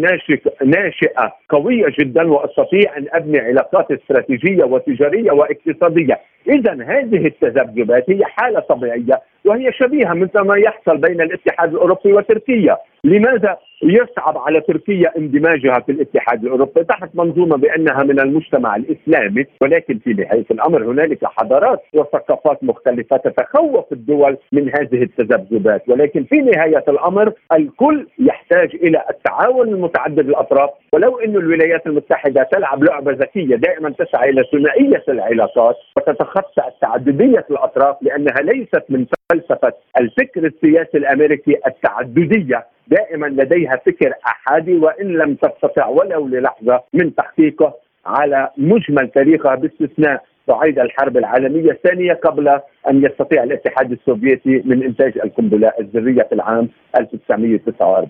ناشئة 0.66 1.34
قوية 1.50 1.86
جدا 2.00 2.32
وأستطيع 2.32 2.98
أن 2.98 3.08
أبني 3.12 3.40
علاقات 3.40 3.92
استراتيجية 3.92 4.64
وتجارية 4.64 5.32
واقتصادية، 5.32 6.20
اذا 6.48 6.74
هذه 6.74 7.26
التذبذبات 7.26 8.10
هي 8.10 8.26
حالة 8.26 8.60
طبيعية. 8.60 9.22
وهي 9.46 9.72
شبيهة 9.72 10.14
مثل 10.14 10.40
ما 10.40 10.58
يحصل 10.58 10.98
بين 10.98 11.22
الاتحاد 11.22 11.74
الأوروبي 11.74 12.14
وتركيا، 12.14 12.78
لماذا 13.04 13.58
يصعب 13.84 14.38
على 14.38 14.62
تركيا 14.62 15.18
اندماجها 15.18 15.80
في 15.86 15.92
الاتحاد 15.92 16.44
الأوروبي؟ 16.44 16.84
تحت 16.84 17.10
منظومة 17.14 17.58
بأنها 17.58 18.04
من 18.04 18.20
المجتمع 18.20 18.76
الإسلامي 18.76 19.46
ولكن 19.62 19.98
في 19.98 20.14
نهايه 20.14 20.46
الأمر 20.52 20.84
هنالك 20.84 21.26
حضارات 21.26 21.82
وثقافات 21.94 22.64
مختلفة 22.64 23.18
تتخوف 23.18 23.92
الدول 23.92 24.38
من 24.52 24.70
هذه 24.70 25.04
التذبذبات. 25.04 25.90
ولكن 25.90 26.24
في 26.24 26.36
نهاية 26.36 26.84
الأمر 26.88 27.34
الكل 27.54 28.08
يحتاج 28.20 28.76
إلى 28.76 29.04
التعاون 29.10 29.68
المتعدد 29.68 30.30
الأطراف. 30.30 30.70
ولو 30.94 31.20
أن 31.20 31.36
الولايات 31.36 31.88
المتحدة 31.88 32.44
تلعب 32.44 32.84
لعبة 32.84 33.12
ذكية 33.12 33.56
دائما 33.56 33.90
تسعى 33.90 34.30
إلى 34.30 34.44
ثنائية 34.52 35.04
العلاقات 35.10 35.76
وتتخطى 35.98 36.64
تعدديه 36.82 37.46
الأطراف 37.52 37.98
لأنها 38.02 38.42
ليست 38.42 38.84
من 38.90 39.06
فلسفة 39.34 39.74
الفكر 40.00 40.46
السياسي 40.46 40.98
الأمريكي 40.98 41.56
التعددية. 41.68 42.66
دائما 42.88 43.26
لديها 43.28 43.76
فكر 43.86 44.14
أحادي 44.28 44.78
وإن 44.78 45.08
لم 45.08 45.36
تستطع 45.36 45.88
ولو 45.88 46.28
للحظة 46.28 46.84
من 46.94 47.16
تحقيقه 47.16 47.74
على 48.06 48.50
مجمل 48.58 49.08
تاريخها 49.08 49.56
باستثناء 49.56 50.24
صعيد 50.48 50.80
الحرب 50.80 51.18
العالمية 51.18 51.72
الثانية 51.72 52.14
قبل 52.14 52.48
أن 52.90 53.06
يستطيع 53.06 53.44
الاتحاد 53.44 53.92
السوفيتي 53.92 54.62
من 54.66 54.84
إنتاج 54.84 55.18
القنبلة 55.18 55.72
الذرية 55.80 56.24
في 56.24 56.36
العام 56.36 56.70
1949 57.00 58.08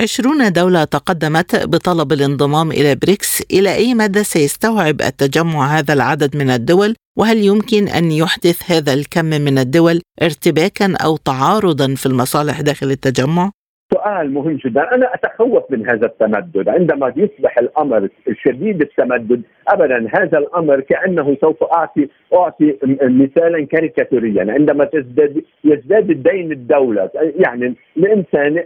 عشرون 0.00 0.52
دولة 0.52 0.84
تقدمت 0.84 1.56
بطلب 1.56 2.12
الانضمام 2.12 2.72
إلى 2.72 2.94
بريكس 2.94 3.42
إلى 3.50 3.74
أي 3.74 3.94
مدى 3.94 4.24
سيستوعب 4.24 5.02
التجمع 5.02 5.78
هذا 5.78 5.92
العدد 5.92 6.36
من 6.36 6.50
الدول 6.50 6.94
وهل 7.18 7.38
يمكن 7.38 7.88
أن 7.88 8.12
يحدث 8.12 8.58
هذا 8.66 8.92
الكم 8.92 9.24
من 9.24 9.58
الدول 9.58 10.00
ارتباكا 10.22 10.96
أو 10.96 11.16
تعارضا 11.16 11.94
في 11.94 12.06
المصالح 12.06 12.60
داخل 12.60 12.90
التجمع؟ 12.90 13.50
سؤال 13.94 14.34
مهم 14.34 14.56
جدا. 14.64 14.94
أنا 14.94 15.14
أتخوف 15.14 15.70
من 15.70 15.90
هذا 15.90 16.06
التمدد. 16.06 16.68
عندما 16.68 17.12
يصبح 17.16 17.58
الأمر 17.58 18.08
شديد 18.32 18.82
التمدد 18.82 19.42
ابدا 19.68 20.08
هذا 20.16 20.38
الأمر 20.38 20.80
كأنه 20.80 21.36
سوف 21.40 21.64
أعطي 21.64 22.08
أعطي 22.34 22.76
مثالا 23.02 23.66
كاريكاتوريا. 23.66 24.52
عندما 24.52 24.84
تزداد 24.84 25.42
يزداد 25.64 26.10
الدين 26.10 26.52
الدولة 26.52 27.10
يعني 27.14 27.74
الإنسان 27.96 28.64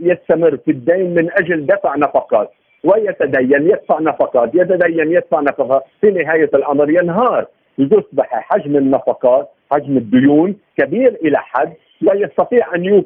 يستمر 0.00 0.56
في 0.56 0.70
الدين 0.70 1.14
من 1.14 1.30
أجل 1.32 1.66
دفع 1.66 1.96
نفقات 1.96 2.50
ويتدين 2.84 3.62
يدفع 3.70 4.00
نفقات 4.00 4.54
يتدين 4.54 5.12
يدفع 5.12 5.40
نفقات. 5.40 5.82
في 6.00 6.10
نهاية 6.10 6.50
الأمر 6.54 6.90
ينهار. 6.90 7.46
يصبح 7.78 8.28
حجم 8.30 8.76
النفقات 8.76 9.48
حجم 9.72 9.96
الديون 9.96 10.56
كبير 10.78 11.18
إلى 11.24 11.38
حد. 11.38 11.72
لا 12.02 12.14
يستطيع 12.14 12.66
أن 12.74 13.02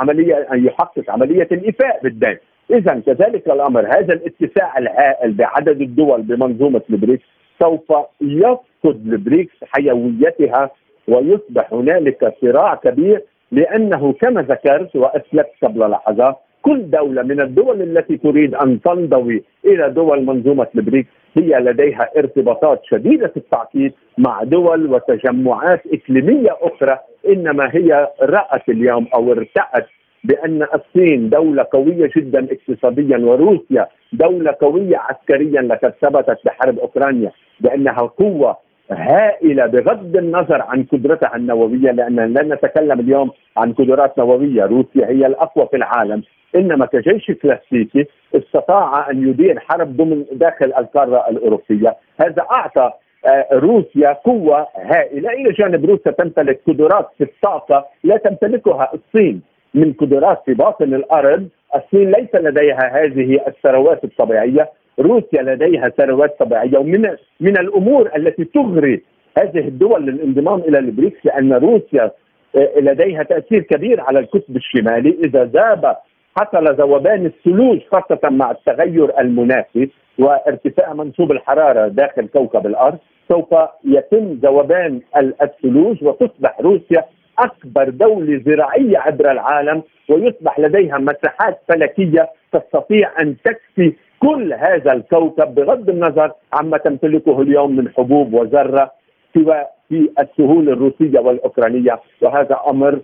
عمليه 0.00 0.34
أن 0.52 0.66
يحقق 0.66 1.10
عملية 1.10 1.48
الإيفاء 1.52 2.00
بالدين. 2.02 2.36
اذا 2.70 3.02
كذلك 3.06 3.46
الأمر 3.50 3.80
هذا 3.86 4.14
الاتساع 4.14 4.78
الهائل 4.78 5.32
بعدد 5.32 5.80
الدول 5.80 6.22
بمنظومة 6.22 6.80
البريكس 6.90 7.24
سوف 7.62 7.92
يفقد 8.20 9.06
البريكس 9.12 9.54
حيويتها 9.62 10.70
ويصبح 11.08 11.72
هنالك 11.72 12.34
صراع 12.42 12.74
كبير 12.74 13.22
لأنه 13.52 14.12
كما 14.12 14.42
ذكرت 14.42 14.96
وأسلفت 14.96 15.64
قبل 15.64 15.90
لحظات 15.90 16.36
كل 16.62 16.90
دولة 16.90 17.22
من 17.22 17.40
الدول 17.40 17.82
التي 17.82 18.16
تريد 18.16 18.54
أن 18.54 18.80
تنضوي 18.80 19.42
إلى 19.64 19.90
دول 19.90 20.24
منظومة 20.24 20.66
البريكس 20.76 21.08
هي 21.38 21.58
لديها 21.60 22.08
ارتباطات 22.18 22.80
شديدة 22.84 23.32
التعقيد 23.36 23.92
مع 24.18 24.42
دول 24.42 24.86
وتجمعات 24.94 25.82
إقليمية 25.92 26.56
أخرى 26.62 26.98
إنما 27.28 27.70
هي 27.74 28.08
رأت 28.22 28.68
اليوم 28.68 29.06
أو 29.14 29.32
ارتأت 29.32 29.86
بأن 30.24 30.66
الصين 30.74 31.28
دولة 31.28 31.66
قوية 31.72 32.10
جدا 32.16 32.46
اقتصاديا 32.52 33.18
وروسيا 33.18 33.86
دولة 34.12 34.54
قوية 34.60 34.96
عسكريا 34.98 35.62
لقد 35.62 35.94
ثبتت 36.02 36.38
بحرب 36.44 36.78
أوكرانيا 36.78 37.30
بأنها 37.60 38.00
قوة 38.02 38.56
هائلة 38.90 39.66
بغض 39.66 40.16
النظر 40.16 40.62
عن 40.62 40.84
قدرتها 40.84 41.36
النووية 41.36 41.90
لأن 41.90 42.16
لن 42.16 42.52
نتكلم 42.52 43.00
اليوم 43.00 43.30
عن 43.56 43.72
قدرات 43.72 44.18
نووية، 44.18 44.64
روسيا 44.64 45.06
هي 45.06 45.26
الأقوى 45.26 45.68
في 45.70 45.76
العالم، 45.76 46.22
إنما 46.56 46.86
كجيش 46.86 47.30
كلاسيكي 47.30 48.06
استطاع 48.34 49.10
أن 49.10 49.28
يدير 49.28 49.60
حرب 49.60 49.96
ضمن 49.96 50.24
داخل 50.32 50.72
القارة 50.78 51.28
الأوروبية، 51.30 51.96
هذا 52.20 52.46
أعطى 52.50 52.92
آه، 53.26 53.46
روسيا 53.52 54.12
قوة 54.12 54.66
هائلة. 54.76 55.32
إلى 55.32 55.52
جانب 55.52 55.84
روسيا 55.84 56.12
تمتلك 56.12 56.60
قدرات 56.66 57.08
في 57.18 57.24
الطاقة 57.24 57.86
لا 58.04 58.16
تمتلكها 58.16 58.90
الصين 58.94 59.42
من 59.74 59.92
قدرات 59.92 60.42
في 60.46 60.54
باطن 60.54 60.94
الأرض. 60.94 61.48
الصين 61.74 62.10
ليس 62.10 62.34
لديها 62.34 63.04
هذه 63.04 63.40
الثروات 63.46 64.04
الطبيعية. 64.04 64.70
روسيا 65.00 65.42
لديها 65.42 65.88
ثروات 65.88 66.38
طبيعية 66.38 66.78
ومن 66.78 67.02
من 67.40 67.58
الأمور 67.58 68.10
التي 68.16 68.44
تغري 68.44 69.02
هذه 69.38 69.68
الدول 69.68 70.06
للانضمام 70.06 70.60
إلى 70.60 70.78
البريكس 70.78 71.26
لأن 71.26 71.52
روسيا 71.52 72.10
آه، 72.56 72.80
لديها 72.80 73.22
تأثير 73.22 73.62
كبير 73.62 74.00
على 74.00 74.18
القطب 74.18 74.56
الشمالي. 74.56 75.18
إذا 75.24 75.44
ذاب 75.44 75.96
حصل 76.36 76.74
ذوبان 76.74 77.26
الثلوج 77.26 77.78
خاصة 77.92 78.20
مع 78.30 78.50
التغير 78.50 79.20
المناخي 79.20 79.88
وارتفاع 80.18 80.92
منسوب 80.94 81.32
الحرارة 81.32 81.88
داخل 81.88 82.26
كوكب 82.26 82.66
الأرض 82.66 82.98
سوف 83.28 83.54
يتم 83.84 84.38
ذوبان 84.42 85.00
الثلوج 85.42 86.04
وتصبح 86.04 86.60
روسيا 86.60 87.04
أكبر 87.38 87.88
دولة 87.88 88.42
زراعية 88.46 88.98
عبر 88.98 89.30
العالم 89.30 89.82
ويصبح 90.08 90.60
لديها 90.60 90.98
مساحات 90.98 91.60
فلكية 91.68 92.28
تستطيع 92.52 93.10
أن 93.20 93.36
تكفي 93.44 93.92
كل 94.20 94.52
هذا 94.52 94.92
الكوكب 94.92 95.54
بغض 95.54 95.88
النظر 95.88 96.32
عما 96.52 96.78
تمتلكه 96.78 97.42
اليوم 97.42 97.76
من 97.76 97.88
حبوب 97.88 98.32
وذرة 98.34 98.92
سوى 99.34 99.64
في 99.88 100.10
السهول 100.20 100.68
الروسية 100.68 101.18
والأوكرانية. 101.20 102.00
وهذا 102.22 102.56
أمر 102.68 103.00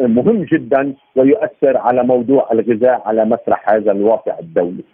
مهم 0.00 0.46
جدا 0.52 0.94
ويؤثر 1.16 1.76
على 1.76 2.02
موضوع 2.02 2.48
الغذاء 2.52 3.02
على 3.06 3.24
مسرح 3.24 3.70
هذا 3.70 3.92
الواقع 3.92 4.38
الدولي. 4.38 4.84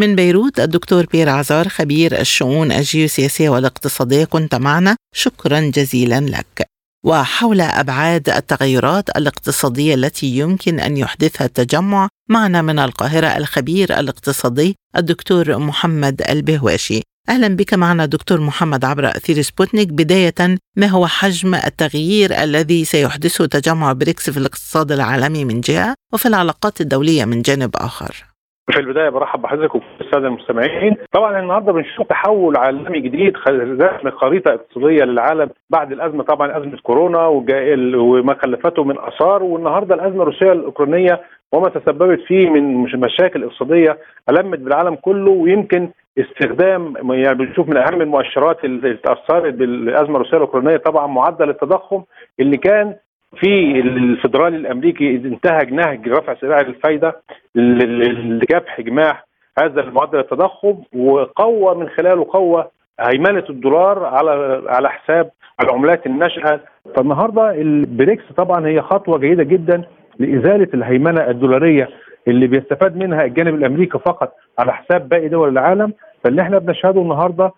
من 0.00 0.16
بيروت 0.16 0.60
الدكتور 0.60 1.04
بير 1.12 1.28
عزار 1.28 1.64
خبير 1.64 2.12
الشؤون 2.20 2.72
الجيوسياسية 2.72 3.48
والاقتصادية 3.48 4.24
كنت 4.24 4.54
معنا. 4.54 4.96
شكرا 5.14 5.60
جزيلا 5.60 6.20
لك. 6.20 6.69
وحول 7.04 7.60
أبعاد 7.60 8.28
التغيرات 8.28 9.10
الاقتصادية 9.16 9.94
التي 9.94 10.26
يمكن 10.26 10.80
أن 10.80 10.96
يحدثها 10.96 11.44
التجمع 11.44 12.08
معنا 12.28 12.62
من 12.62 12.78
القاهرة 12.78 13.26
الخبير 13.26 14.00
الاقتصادي 14.00 14.76
الدكتور 14.96 15.58
محمد 15.58 16.22
البهواشي. 16.30 17.02
أهلا 17.28 17.48
بك 17.48 17.74
معنا 17.74 18.06
دكتور 18.06 18.40
محمد 18.40 18.84
عبر 18.84 19.08
أثير 19.08 19.42
سبوتنيك. 19.42 19.88
بداية 19.88 20.58
ما 20.76 20.86
هو 20.86 21.06
حجم 21.06 21.54
التغيير 21.54 22.42
الذي 22.42 22.84
سيحدثه 22.84 23.46
تجمع 23.46 23.92
بريكس 23.92 24.30
في 24.30 24.36
الاقتصاد 24.36 24.92
العالمي 24.92 25.44
من 25.44 25.60
جهة 25.60 25.94
وفي 26.12 26.28
العلاقات 26.28 26.80
الدولية 26.80 27.24
من 27.24 27.42
جانب 27.42 27.76
آخر؟ 27.76 28.29
في 28.72 28.80
البداية 28.80 29.08
برحب 29.08 29.42
بحضرتك 29.42 29.74
وكل 29.74 29.86
الساده 30.00 30.28
المستمعين. 30.28 30.96
طبعا 31.12 31.40
النهارده 31.40 31.72
بنشوف 31.72 32.06
تحول 32.06 32.56
عالمي 32.56 33.00
جديد 33.00 33.36
رسم 33.48 34.10
خريطة 34.10 34.54
اقتصادية 34.54 35.04
للعالم 35.04 35.50
بعد 35.70 35.92
الأزمة 35.92 36.22
طبعا 36.22 36.58
أزمة 36.58 36.78
كورونا 36.82 37.26
وما 37.26 38.36
خلفته 38.42 38.84
من 38.84 38.98
آثار. 38.98 39.42
والنهاردة 39.42 39.94
الأزمة 39.94 40.22
الروسية 40.22 40.52
الأوكرانية 40.52 41.20
وما 41.52 41.68
تسببت 41.68 42.20
فيه 42.20 42.50
من 42.50 42.74
مشاكل 43.00 43.44
اقتصادية 43.44 43.98
ألمت 44.30 44.58
بالعالم 44.58 44.94
كله. 44.94 45.30
ويمكن 45.30 45.88
استخدام 46.18 46.94
يعني 47.10 47.38
بنشوف 47.38 47.68
من 47.68 47.76
أهم 47.76 48.00
المؤشرات 48.00 48.64
اللي 48.64 48.94
تاثرت 48.94 49.54
بالأزمة 49.54 50.16
الروسية 50.16 50.36
الأوكرانية 50.36 50.76
طبعا 50.76 51.06
معدل 51.06 51.50
التضخم 51.50 52.02
اللي 52.40 52.56
كان 52.56 52.94
في 53.36 53.80
الفدرالي 53.80 54.56
الأمريكي 54.56 55.14
انتهج 55.16 55.72
نهج 55.72 56.08
رفع 56.08 56.34
سعر 56.34 56.66
الفايدة 56.66 57.16
لكبح 57.54 58.80
جماح 58.80 59.26
هذا 59.58 59.80
المعدل 59.80 60.18
التضخم 60.18 60.76
وقوى 60.96 61.74
من 61.74 61.88
خلاله 61.88 62.26
قوى 62.30 62.66
هيمنة 63.00 63.44
الدولار 63.50 64.04
على 64.04 64.62
على 64.68 64.90
حساب 64.90 65.30
العملات 65.62 66.06
الناشئة. 66.06 66.60
فالنهاردة 66.96 67.50
البريكس 67.50 68.24
طبعا 68.36 68.66
هي 68.66 68.82
خطوة 68.82 69.18
جيدة 69.18 69.42
جدا 69.42 69.82
لإزالة 70.18 70.68
الهيمنة 70.74 71.30
الدولارية 71.30 71.88
اللي 72.28 72.46
بيستفاد 72.46 72.96
منها 72.96 73.24
الجانب 73.24 73.54
الأمريكي 73.54 73.98
فقط 73.98 74.32
على 74.58 74.72
حساب 74.72 75.08
باقي 75.08 75.28
دول 75.28 75.48
العالم. 75.48 75.92
فاللي 76.24 76.42
إحنا 76.42 76.58
بنشهده 76.58 77.00
النهارده 77.02 77.52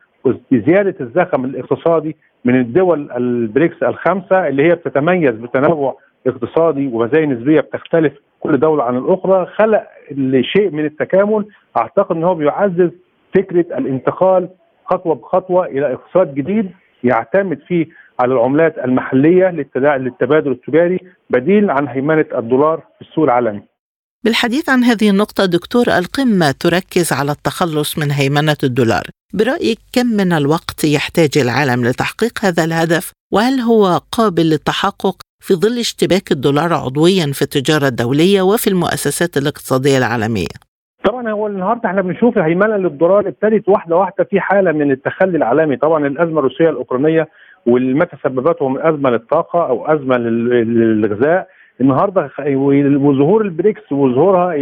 بزياده 0.50 0.94
الزخم 1.00 1.44
الاقتصادي 1.44 2.16
من 2.44 2.60
الدول 2.60 3.12
البريكس 3.12 3.82
الخمسه 3.82 4.48
اللي 4.48 4.62
هي 4.62 4.74
بتتميز 4.74 5.30
بتنوع 5.34 5.96
اقتصادي 6.26 6.86
ومزايا 6.86 7.26
نسبية 7.26 7.60
بتختلف 7.60 8.12
كل 8.40 8.58
دولة 8.60 8.84
عن 8.84 8.96
الأخرى 8.96 9.46
خلق 9.46 9.82
شيء 10.40 10.70
من 10.70 10.84
التكامل 10.84 11.46
أعتقد 11.76 12.16
إن 12.16 12.24
هو 12.24 12.34
بيعزز 12.34 12.90
فكرة 13.34 13.78
الانتقال 13.78 14.48
خطوة 14.86 15.14
بخطوة 15.14 15.66
إلى 15.66 15.92
اقتصاد 15.92 16.34
جديد 16.34 16.70
يعتمد 17.04 17.58
فيه 17.68 17.86
على 18.20 18.34
العملات 18.34 18.78
المحلية 18.78 19.50
للتبادل 19.76 20.50
التجاري 20.52 20.98
بديل 21.30 21.70
عن 21.70 21.88
هيمنة 21.88 22.26
الدولار 22.34 22.78
في 22.78 23.08
السوق 23.08 23.24
العالمي. 23.24 23.62
بالحديث 24.24 24.68
عن 24.68 24.84
هذه 24.84 25.10
النقطة 25.10 25.46
دكتور 25.46 25.84
القمة 25.88 26.50
تركز 26.60 27.12
على 27.12 27.32
التخلص 27.32 27.98
من 27.98 28.10
هيمنة 28.10 28.56
الدولار 28.62 29.02
برأيك 29.34 29.78
كم 29.92 30.06
من 30.06 30.32
الوقت 30.32 30.84
يحتاج 30.84 31.38
العالم 31.38 31.84
لتحقيق 31.84 32.32
هذا 32.44 32.64
الهدف؟ 32.64 33.12
وهل 33.32 33.60
هو 33.60 34.00
قابل 34.12 34.42
للتحقق 34.42 35.16
في 35.40 35.54
ظل 35.54 35.78
اشتباك 35.78 36.32
الدولار 36.32 36.72
عضويا 36.72 37.26
في 37.32 37.42
التجارة 37.42 37.86
الدولية 37.86 38.42
وفي 38.42 38.68
المؤسسات 38.70 39.36
الاقتصادية 39.36 39.98
العالمية؟ 39.98 40.56
طبعا 41.04 41.30
هو 41.30 41.46
النهارده 41.46 41.88
إحنا 41.88 42.02
بنشوف 42.02 42.38
الهيمنة 42.38 42.76
للدولار 42.76 43.28
ابتدت 43.28 43.68
واحدة 43.68 43.96
واحدة 43.96 44.24
في 44.30 44.40
حالة 44.40 44.72
من 44.72 44.90
التخلي 44.90 45.36
العالمي. 45.36 45.76
طبعا 45.76 46.06
الأزمة 46.06 46.38
الروسية 46.38 46.70
الأوكرانية 46.70 47.28
والما 47.66 48.04
تسببته 48.04 48.68
من 48.68 48.80
أزمة 48.80 49.10
للطاقة 49.10 49.66
أو 49.68 49.86
أزمة 49.86 50.16
للغذاء. 50.16 51.48
النهارده 51.80 52.30
وظهور 53.06 53.42
البريكس 53.42 53.92
وظهورها 53.92 54.54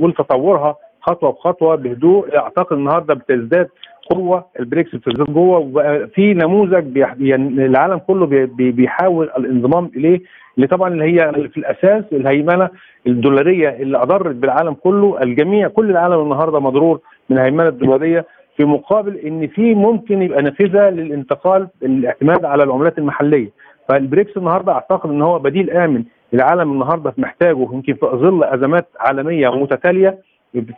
وتطورها 0.00 0.76
خطوة 1.06 1.30
بخطوة 1.32 1.74
بهدوء. 1.76 2.36
أعتقد 2.36 2.76
النهارده 2.76 3.14
بتزداد 3.14 3.68
قوة 4.10 4.44
البريكس 4.60 4.94
بتزداد 4.94 5.26
جوه 5.34 5.58
وبقى 5.58 6.06
في 6.08 6.34
نموذج 6.34 6.96
يعني 7.20 7.66
العالم 7.66 7.98
كله 7.98 8.26
بيحاول 8.56 9.30
الانضمام 9.38 9.90
إليه 9.96 10.20
اللي 10.56 10.66
طبعا 10.66 10.88
اللي 10.88 11.04
هي 11.04 11.32
في 11.48 11.56
الأساس 11.56 12.04
الهيمنة 12.12 12.68
الدولارية 13.06 13.68
اللي 13.68 14.02
أضرت 14.02 14.34
بالعالم 14.34 14.74
كله. 14.74 15.22
الجميع 15.22 15.68
كل 15.68 15.90
العالم 15.90 16.20
النهارده 16.22 16.60
مضرور 16.60 17.00
من 17.30 17.38
الهيمنة 17.38 17.68
الدولارية 17.68 18.26
في 18.56 18.64
مقابل 18.64 19.16
إن 19.16 19.46
في 19.46 19.74
ممكن 19.74 20.22
يبقى 20.22 20.42
نافذة 20.42 20.90
للانتقال 20.90 21.68
الاعتماد 21.82 22.44
على 22.44 22.62
العملات 22.62 22.98
المحلية. 22.98 23.50
فالبريكس 23.88 24.36
النهارده 24.36 24.72
أعتقد 24.72 25.10
إن 25.10 25.22
هو 25.22 25.38
بديل 25.38 25.70
آمن. 25.70 26.04
العالم 26.34 26.72
النهارده 26.72 27.14
محتاجه 27.18 27.68
يمكن 27.72 27.94
في 27.94 28.06
ظل 28.06 28.44
أزمات 28.44 28.88
عالمية 29.00 29.48
متتالية 29.48 30.18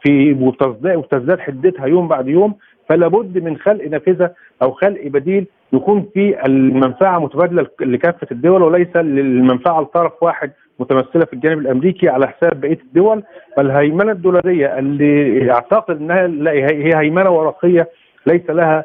في 0.02 0.32
وتزداد 0.96 1.40
حدتها 1.40 1.86
يوم 1.86 2.08
بعد 2.08 2.28
يوم 2.28 2.54
فلا 2.88 3.08
بد 3.08 3.38
من 3.44 3.56
خلق 3.56 3.84
نافذة 3.84 4.30
أو 4.62 4.70
خلق 4.70 5.06
بديل 5.06 5.46
يكون 5.72 6.08
في 6.14 6.46
المنفعة 6.46 7.18
متبادلة 7.18 7.66
لكافة 7.80 8.26
الدول 8.32 8.62
وليس 8.62 8.96
للمنفعة 8.96 9.80
لطرف 9.80 10.22
واحد 10.22 10.50
متمثلة 10.80 11.24
في 11.24 11.32
الجانب 11.32 11.58
الأمريكي 11.58 12.08
على 12.08 12.28
حساب 12.28 12.60
بقية 12.60 12.78
الدول. 12.80 13.22
فالهيمنة 13.56 14.12
الدولارية 14.12 14.78
اللي 14.78 15.50
أعتقد 15.52 15.96
إنها 16.00 16.26
هي 16.70 16.90
هيمنة 16.96 17.30
ورقية 17.30 17.88
ليس 18.26 18.50
لها 18.50 18.84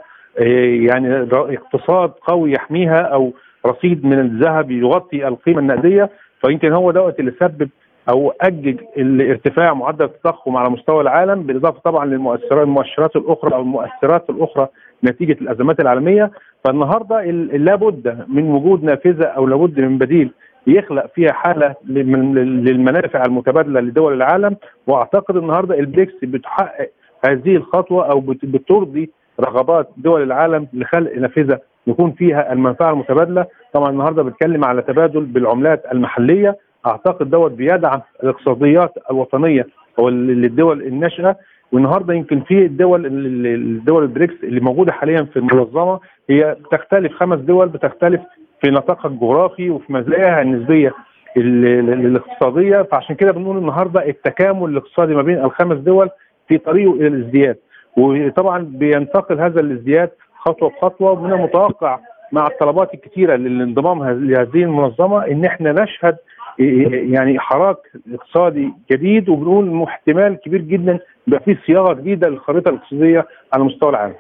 يعني 0.88 1.28
اقتصاد 1.34 2.10
قوي 2.10 2.52
يحميها 2.52 3.02
أو 3.02 3.34
رصيد 3.66 4.06
من 4.06 4.20
الذهب 4.20 4.72
يغطي 4.72 5.28
القيمة 5.28 5.60
النقدية. 5.60 6.10
فيمكن 6.46 6.72
هو 6.74 6.92
دوت 6.92 7.20
اللي 7.20 7.34
سبب 7.40 7.70
أو 8.10 8.34
أجج 8.42 8.78
ارتفاع 9.22 9.74
معدل 9.74 10.06
التضخم 10.06 10.58
على 10.58 10.70
مستوى 10.70 11.02
العالم 11.02 11.44
بالإضافة 11.44 11.80
طبعا 11.80 12.06
للمؤثرات 12.06 12.64
المؤشرات 12.64 13.16
الأخرى 13.16 13.56
أو 13.56 13.62
المؤثرات 13.62 14.30
الأخرى 14.30 14.68
نتيجة 15.04 15.38
الأزمات 15.42 15.80
العالمية. 15.80 16.32
فالنهاردة 16.66 17.22
لابد 17.58 18.26
من 18.28 18.52
وجود 18.52 18.84
نافذة 18.84 19.26
أو 19.26 19.48
لابد 19.48 19.80
من 19.80 19.98
بديل 19.98 20.32
يخلق 20.68 21.06
فيها 21.16 21.32
حالة 21.32 21.76
للمنافع 21.88 23.24
المتبادلة 23.26 23.80
لدول 23.82 24.14
العالم. 24.14 24.56
وأعتقد 24.88 25.38
النهارده 25.38 25.80
البريكس 25.80 26.14
بتحقق 26.24 26.90
هذه 27.26 27.56
الخطوة 27.56 28.12
أو 28.12 28.20
بترضي 28.44 29.10
رغبات 29.40 29.90
دول 29.98 30.24
العالم 30.24 30.68
لخلق 30.74 31.16
نافذة 31.16 31.60
يكون 31.88 32.12
فيها 32.12 32.54
المنفعة 32.54 32.92
المتبادلة. 32.94 33.46
طبعا 33.74 33.90
النهارده 33.90 34.24
بتكلم 34.24 34.66
على 34.66 34.82
تبادل 34.82 35.22
بالعملات 35.26 35.84
المحلية 35.92 36.58
أعتقد 36.86 37.30
دوت 37.30 37.52
بيدعم 37.52 38.02
الاقتصاديات 38.24 38.94
الوطنية 39.12 39.68
أو 40.00 40.10
للدول 40.10 40.82
الناشئة. 40.82 41.36
والنهاردة 41.72 42.14
يمكن 42.14 42.42
في 42.42 42.66
الدول 42.66 43.06
الدول 43.46 44.04
البريكس 44.04 44.34
اللي 44.44 44.60
موجودة 44.60 44.92
حاليا 44.92 45.24
في 45.24 45.38
المنظمة 45.40 46.00
هي 46.30 46.56
بتختلف 46.66 47.14
خمس 47.14 47.40
دول 47.40 47.70
بتختلف 47.70 48.22
في 48.62 48.72
نطاقها 48.72 49.10
الجغرافي 49.10 49.70
وفي 49.70 49.94
مزاياها 49.94 50.42
النسبية 50.42 50.94
الاقتصادية. 51.38 52.82
فعشان 52.82 53.16
كده 53.16 53.32
بنقول 53.32 53.58
النهارده 53.58 54.08
التكامل 54.10 54.70
الاقتصادي 54.70 55.16
ما 55.16 55.22
بين 55.22 55.38
الخمس 55.40 55.78
دول 55.78 56.10
في 56.48 56.58
طريقه 56.58 56.94
إلى 56.94 57.08
الازدياد. 57.08 57.58
وطبعا 57.98 58.60
بينتقل 58.60 59.40
هذا 59.40 59.60
الازدياد 59.60 60.10
خطوة 60.36 60.70
بخطوة. 60.70 61.12
ومن 61.12 61.34
المتوقع 61.34 62.00
مع 62.32 62.48
الطلبات 62.48 62.94
الكثيرة 62.94 63.36
للانضمام 63.36 64.04
لهذه 64.10 64.64
المنظمة 64.64 65.28
إن 65.28 65.46
إحنا 65.46 65.72
نشهد 65.84 66.18
يعني 66.60 67.40
حراك 67.40 67.78
اقتصادي 68.14 68.74
جديد 68.92 69.30
وبنقول 69.30 69.84
احتمال 69.84 70.40
كبير 70.46 70.62
جدا 70.62 71.00
يبقى 71.28 71.40
في 71.40 71.58
صياغة 71.68 71.94
جديدة 71.94 72.30
للخريطة 72.30 72.70
الاقتصادية 72.70 73.26
على 73.54 73.64
مستوى 73.64 73.90
العالم. 73.90 74.16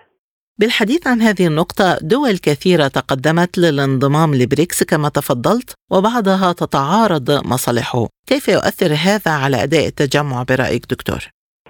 بالحديث 0.59 1.07
عن 1.07 1.21
هذه 1.21 1.47
النقطة 1.47 1.97
دول 2.01 2.37
كثيرة 2.37 2.87
تقدمت 2.87 3.57
للانضمام 3.57 4.35
لبريكس 4.35 4.83
كما 4.83 5.09
تفضلت 5.09 5.75
وبعضها 5.91 6.51
تتعارض 6.53 7.31
مصالحه 7.31 8.07
كيف 8.27 8.47
يؤثر 8.47 8.91
هذا 9.07 9.31
على 9.43 9.63
أداء 9.63 9.87
التجمع 9.87 10.43
برأيك 10.49 10.83
دكتور؟ 10.89 11.17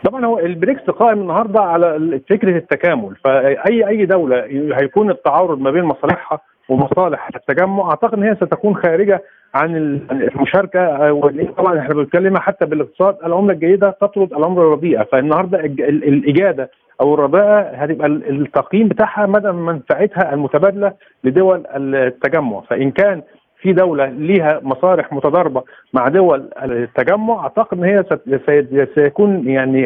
طبعا 0.06 0.26
هو 0.26 0.40
البريكس 0.40 0.82
قائم 0.82 1.22
النهارده 1.22 1.60
على 1.60 2.20
فكرة 2.30 2.58
التكامل 2.58 3.16
فاي 3.24 3.88
أي 3.88 4.06
دولة 4.06 4.46
هيكون 4.82 5.12
التعارض 5.12 5.60
ما 5.60 5.72
بين 5.72 5.84
مصالحها 5.84 6.40
ومصالح 6.70 7.30
التجمع 7.36 7.90
أعتقد 7.90 8.14
إن 8.14 8.24
هي 8.24 8.36
ستكون 8.36 8.76
خارجة 8.76 9.24
عن 9.56 9.76
المشاركة 10.12 11.12
طبعا 11.58 11.80
إحنا 11.80 11.94
بنتكلم 11.94 12.38
حتى 12.38 12.66
بالاقتصاد 12.66 13.18
العملة 13.26 13.54
الجيدة 13.54 13.90
تطرد 14.02 14.34
العمله 14.34 14.62
الرديئه 14.62 15.04
فالنهاردة 15.04 15.60
الإجادة 15.60 16.70
أو 17.02 17.14
الرباءه 17.14 17.76
هتبقى 17.76 18.08
التقييم 18.08 18.88
بتاعها 18.88 19.26
مدى 19.26 19.52
منفعتها 19.52 20.34
المتبادلة 20.34 20.94
لدول 21.24 21.64
التجمع. 21.76 22.62
فإن 22.62 22.92
كان 22.92 23.22
في 23.62 23.74
دولة 23.74 24.06
ليها 24.06 24.60
مصالح 24.64 25.14
متضاربة 25.14 25.64
مع 25.94 26.08
دول 26.08 26.50
التجمع 26.64 27.40
أعتقد 27.44 27.78
إن 27.78 27.84
هي 27.84 28.86
سيكون 28.96 29.48
يعني 29.48 29.82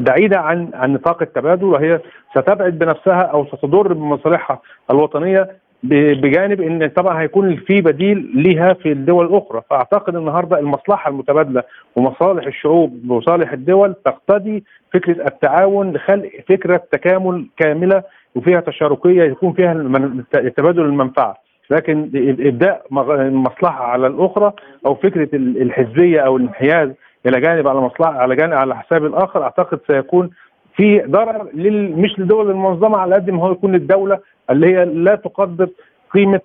بعيدة 0.00 0.38
عن 0.40 0.70
عن 0.74 0.92
نطاق 0.92 1.22
التبادل 1.22 1.64
وهي 1.64 2.00
ستبعد 2.30 2.78
بنفسها 2.78 3.20
أو 3.22 3.46
ستضر 3.46 3.92
بمصالحها 3.92 4.60
الوطنية 4.90 5.48
بجانب 5.82 6.60
إن 6.60 6.88
طبعا 6.88 7.20
هيكون 7.22 7.56
في 7.56 7.80
بديل 7.80 8.30
ليها 8.34 8.72
في 8.72 8.92
الدول 8.92 9.26
الأخرى. 9.26 9.62
فأعتقد 9.70 10.16
النهارده 10.16 10.58
المصلحة 10.58 11.10
المتبادلة 11.10 11.62
ومصالح 11.96 12.46
الشعوب 12.46 13.10
ومصالح 13.10 13.52
الدول 13.52 13.94
تقتضي 14.04 14.64
فكرة 14.92 15.26
التعاون 15.26 15.92
لخلق 15.92 16.30
فكرة 16.48 16.82
تكامل 16.92 17.46
كاملة 17.56 18.02
وفيها 18.34 18.60
تشاركية 18.60 19.22
يكون 19.22 19.52
فيها 19.52 19.72
تبادل 20.56 20.82
المنفعة. 20.82 21.36
لكن 21.70 22.10
إبداء 22.40 22.86
مصلحه 23.30 23.84
على 23.84 24.06
الأخرى 24.06 24.52
أو 24.86 24.94
فكرة 24.94 25.28
الحزبية 25.34 26.20
أو 26.20 26.36
الانحياز 26.36 26.90
إلى 27.26 27.40
جانب 27.40 27.68
على 27.68 27.80
مصلحة 27.80 28.12
على 28.18 28.36
جانب 28.36 28.52
على 28.52 28.76
حساب 28.76 29.04
الآخر 29.04 29.42
أعتقد 29.42 29.80
سيكون 29.86 30.30
في 30.78 30.98
ضرر 31.06 31.48
لل 31.54 31.96
مش 31.96 32.18
لدول 32.18 32.50
المنظمة 32.50 32.98
على 32.98 33.14
قد 33.14 33.30
ما 33.30 33.42
هو 33.42 33.52
يكون 33.52 33.72
للدولة 33.72 34.18
اللي 34.50 34.66
هي 34.66 34.84
لا 34.84 35.14
تقدر 35.14 35.68
قيمة 36.10 36.40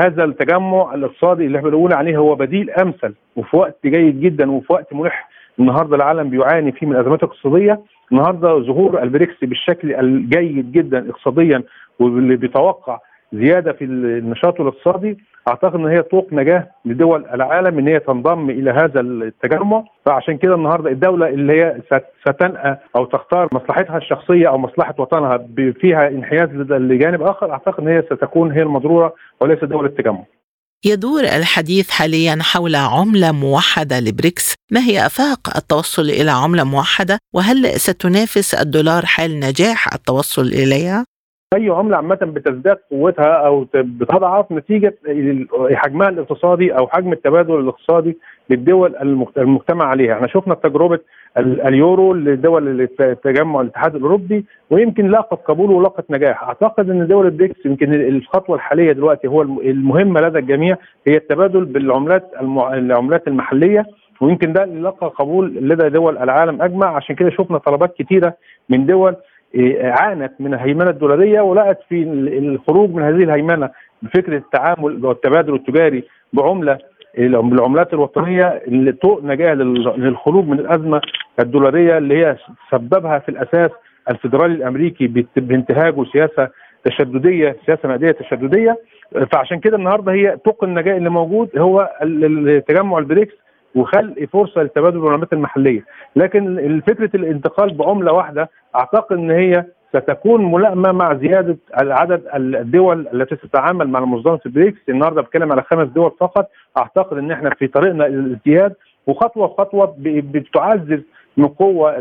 هذا 0.00 0.24
التجمع 0.24 0.94
الاقتصادي 0.94 1.46
اللي 1.46 1.58
إحنا 1.58 1.68
بنقول 1.68 1.92
عليه 1.92 2.16
هو 2.16 2.34
بديل 2.34 2.70
أمثل 2.70 3.14
وفي 3.36 3.56
وقت 3.56 3.76
جيد 3.86 4.20
جدا 4.20 4.50
وفي 4.50 4.72
وقت 4.72 4.94
ملح. 4.94 5.28
النهارده 5.58 5.96
العالم 5.96 6.30
بيعاني 6.30 6.72
فيه 6.72 6.86
من 6.86 6.96
أزمات 6.96 7.22
اقتصادية. 7.22 7.80
النهارده 8.12 8.58
ظهور 8.58 9.02
البريكس 9.02 9.34
بالشكل 9.42 9.94
الجيد 9.94 10.72
جدا 10.72 11.10
اقتصاديا 11.10 11.62
واللي 11.98 12.36
بيتوقع 12.36 12.98
زيادة 13.36 13.72
في 13.72 13.84
النشاط 13.84 14.60
الاقتصادي 14.60 15.18
أعتقد 15.48 15.74
إن 15.74 15.86
هي 15.86 16.02
طوق 16.02 16.28
نجاة 16.32 16.68
لدول 16.84 17.26
العالم 17.34 17.78
إن 17.78 17.88
هي 17.88 17.98
تنضم 17.98 18.50
إلى 18.50 18.70
هذا 18.70 19.00
التجمع 19.00 19.84
فعشان 20.06 20.36
كده 20.36 20.54
النهارده 20.54 20.90
الدولة 20.90 21.28
اللي 21.28 21.52
هي 21.52 21.80
ستنأى 22.28 22.76
أو 22.96 23.04
تختار 23.04 23.48
مصلحتها 23.52 23.98
الشخصية 23.98 24.48
أو 24.48 24.58
مصلحة 24.58 24.94
وطنها 24.98 25.46
فيها 25.80 26.08
انحياز 26.08 26.48
لجانب 26.70 27.22
آخر 27.22 27.52
أعتقد 27.52 27.80
إن 27.80 27.88
هي 27.88 28.02
ستكون 28.02 28.52
هي 28.52 28.62
المضرورة 28.62 29.14
وليس 29.40 29.64
دول 29.64 29.86
التجمع. 29.86 30.24
يدور 30.84 31.20
الحديث 31.20 31.90
حاليا 31.90 32.38
حول 32.40 32.74
عملة 32.74 33.32
موحدة 33.32 34.00
لبريكس، 34.00 34.54
ما 34.72 34.80
هي 34.80 35.06
آفاق 35.06 35.56
التوصل 35.56 36.02
إلى 36.02 36.30
عملة 36.30 36.64
موحدة؟ 36.64 37.18
وهل 37.34 37.80
ستنافس 37.80 38.54
الدولار 38.54 39.06
حال 39.06 39.40
نجاح 39.40 39.94
التوصل 39.94 40.46
إليها؟ 40.46 41.04
أي 41.54 41.68
عملة 41.70 41.96
عامة 41.96 42.14
بتزداد 42.22 42.78
قوتها 42.90 43.32
أو 43.46 43.66
بتضعف 43.74 44.52
نتيجة 44.52 44.94
حجمها 45.72 46.08
الاقتصادي 46.08 46.72
أو 46.78 46.88
حجم 46.88 47.12
التبادل 47.12 47.60
الاقتصادي 47.60 48.18
للدول 48.50 48.96
المجتمع 49.38 49.84
عليها. 49.84 50.14
إحنا 50.14 50.26
شفنا 50.26 50.54
تجربة 50.54 50.98
اليورو 51.38 52.14
لدول 52.14 52.80
التجمع 53.00 53.60
الاتحاد 53.60 53.94
الأوروبي 53.94 54.44
ويمكن 54.70 55.06
لاقت 55.08 55.38
قبول 55.48 55.70
ولاقت 55.70 56.10
نجاح. 56.10 56.42
أعتقد 56.42 56.90
إن 56.90 57.06
دول 57.06 57.26
البريكس 57.26 57.66
يمكن 57.66 57.94
الخطوة 57.94 58.56
الحالية 58.56 58.92
دلوقتي 58.92 59.28
هو 59.28 59.42
المهمه 59.42 60.20
لدى 60.20 60.38
الجميع 60.38 60.76
هي 61.06 61.16
التبادل 61.16 61.64
بالعملات 61.64 62.30
العملات 62.72 63.28
المحلية 63.28 63.86
ويمكن 64.20 64.52
ده 64.52 64.64
اللي 64.64 64.80
لقى 64.82 65.06
قبول 65.06 65.54
لدى 65.54 65.88
دول 65.88 66.18
العالم 66.18 66.62
أجمع. 66.62 66.96
عشان 66.96 67.14
كده 67.16 67.30
شفنا 67.30 67.58
طلبات 67.58 67.94
كثيره 67.98 68.34
من 68.68 68.86
دول 68.86 69.16
عانت 69.82 70.32
من 70.40 70.54
الهيمنة 70.54 70.90
الدولارية 70.90 71.40
ولقت 71.40 71.78
في 71.88 72.02
الخروج 72.38 72.90
من 72.90 73.02
هذه 73.02 73.22
الهيمنة 73.24 73.70
بفكره 74.02 74.36
التعامل 74.36 75.04
والتبادل 75.06 75.54
التجاري 75.54 76.04
بعملة 76.32 76.78
بالعملات 77.18 77.92
الوطنية 77.92 78.46
اللي 78.66 78.92
طوق 78.92 79.24
نجاة 79.24 79.54
للخروج 79.54 80.46
من 80.46 80.58
الأزمة 80.58 81.00
الدولارية 81.40 81.98
اللي 81.98 82.18
هي 82.18 82.36
سببها 82.70 83.18
في 83.18 83.28
الأساس 83.28 83.70
الفدرالي 84.10 84.54
الأمريكي 84.54 85.06
بانتهاجه 85.36 86.04
سياسة 86.12 86.48
تشددية 86.84 87.56
سياسة 87.66 87.88
نقديه 87.88 88.10
تشددية. 88.10 88.76
فعشان 89.32 89.60
كده 89.60 89.76
النهارده 89.76 90.12
هي 90.12 90.36
طوق 90.36 90.64
النجاة 90.64 90.96
اللي 90.96 91.10
موجود 91.10 91.58
هو 91.58 91.90
تجمع 92.68 92.98
البريكس 92.98 93.34
وخلق 93.76 94.24
فرصة 94.32 94.62
لتبادل 94.62 94.98
العملات 94.98 95.32
المحلية. 95.32 95.84
لكن 96.16 96.80
فكرة 96.86 97.10
الانتقال 97.16 97.74
بعملة 97.74 98.12
واحدة 98.12 98.50
أعتقد 98.76 99.16
إن 99.16 99.30
هي 99.30 99.64
ستكون 99.88 100.52
ملائمة 100.52 100.92
مع 100.92 101.14
زيادة 101.14 101.56
عدد 101.74 102.22
الدول 102.34 103.08
التي 103.14 103.36
تتعامل 103.36 103.88
مع 103.88 104.00
منظمه 104.00 104.40
البريكس 104.46 104.78
النهارده 104.88 105.22
بتكلم 105.22 105.52
على 105.52 105.62
خمس 105.62 105.88
دول 105.88 106.10
فقط. 106.20 106.48
أعتقد 106.78 107.18
إن 107.18 107.30
إحنا 107.30 107.50
في 107.50 107.66
طريقنا 107.66 108.06
الازدياد 108.06 108.74
وخطوة 109.06 109.48
خطوه 109.48 109.94
بتعزز 109.98 111.00
من 111.36 111.46
قوة 111.46 111.92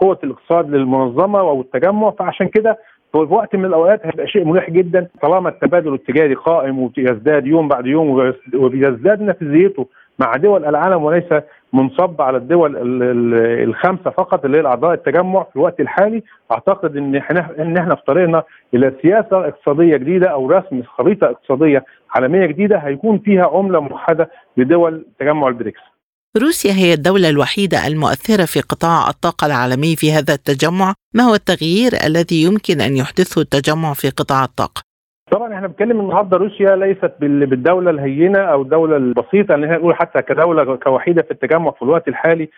قوة 0.00 0.18
الاقتصاد 0.24 0.70
للمنظمة 0.70 1.38
أو 1.40 1.60
التجمع 1.60 2.10
فعشان 2.10 2.48
كده 2.48 2.78
في 3.12 3.18
وقت 3.18 3.56
من 3.56 3.64
الأوقات 3.64 4.06
هيبقى 4.06 4.26
شيء 4.28 4.44
مريح 4.44 4.70
جدا. 4.70 5.08
طالما 5.22 5.48
التبادل 5.48 5.94
التجاري 5.94 6.34
قائم 6.34 6.78
وبيزداد 6.78 7.46
يوم 7.46 7.68
بعد 7.68 7.86
يوم 7.86 8.32
وبيزداد 8.54 9.22
نفذيته 9.22 9.86
مع 10.18 10.36
دول 10.36 10.64
العالم 10.64 11.02
وليس 11.04 11.24
منصب 11.72 12.22
على 12.22 12.36
الدول 12.36 12.76
الخمسة 13.68 14.10
فقط 14.10 14.44
اللي 14.44 14.56
هي 14.56 14.60
الأعضاء 14.60 14.94
التجمع 14.94 15.42
في 15.42 15.56
الوقت 15.56 15.80
الحالي 15.80 16.22
أعتقد 16.52 16.96
إن 16.96 17.16
إحنا 17.16 17.50
إن 17.58 17.76
إحنا 17.76 17.94
في 17.94 18.02
طريقنا 18.06 18.42
إلى 18.74 18.92
سياسة 19.02 19.48
اقتصادية 19.48 19.96
جديدة 19.96 20.26
أو 20.28 20.50
رسم 20.50 20.82
خريطة 20.82 21.26
اقتصادية 21.30 21.84
عالمية 22.10 22.46
جديدة 22.46 22.78
هيكون 22.78 23.18
فيها 23.18 23.46
عملة 23.46 23.80
موحدة 23.80 24.30
لدول 24.56 25.06
تجمع 25.20 25.48
البريكس. 25.48 25.80
روسيا 26.42 26.72
هي 26.72 26.92
الدولة 26.92 27.28
الوحيدة 27.28 27.86
المؤثرة 27.86 28.44
في 28.44 28.60
قطاع 28.60 29.08
الطاقة 29.08 29.46
العالمي 29.46 29.96
في 29.96 30.12
هذا 30.12 30.34
التجمع، 30.34 30.94
ما 31.14 31.22
هو 31.22 31.34
التغيير 31.34 31.92
الذي 32.06 32.42
يمكن 32.42 32.80
أن 32.80 32.96
يحدثه 32.96 33.40
التجمع 33.40 33.92
في 33.94 34.10
قطاع 34.10 34.44
الطاقة؟ 34.44 34.82
طبعا 35.30 35.54
إحنا 35.54 35.66
بنتكلم 35.66 36.00
النهارده 36.00 36.36
روسيا 36.36 36.76
ليست 36.76 37.12
بالدولة 37.20 37.90
الهينة 37.90 38.38
أو 38.38 38.62
الدولة 38.62 38.96
البسيطة 38.96 39.54
اللي 39.54 39.66
إحنا 39.66 39.78
نقول 39.78 39.94
حتى 39.94 40.22
كدولة 40.22 40.76
كوحيدة 40.76 41.22
في 41.22 41.30
التجمع 41.30 41.70
في 41.70 41.82
الوقت 41.82 42.08
الحالي 42.08 42.48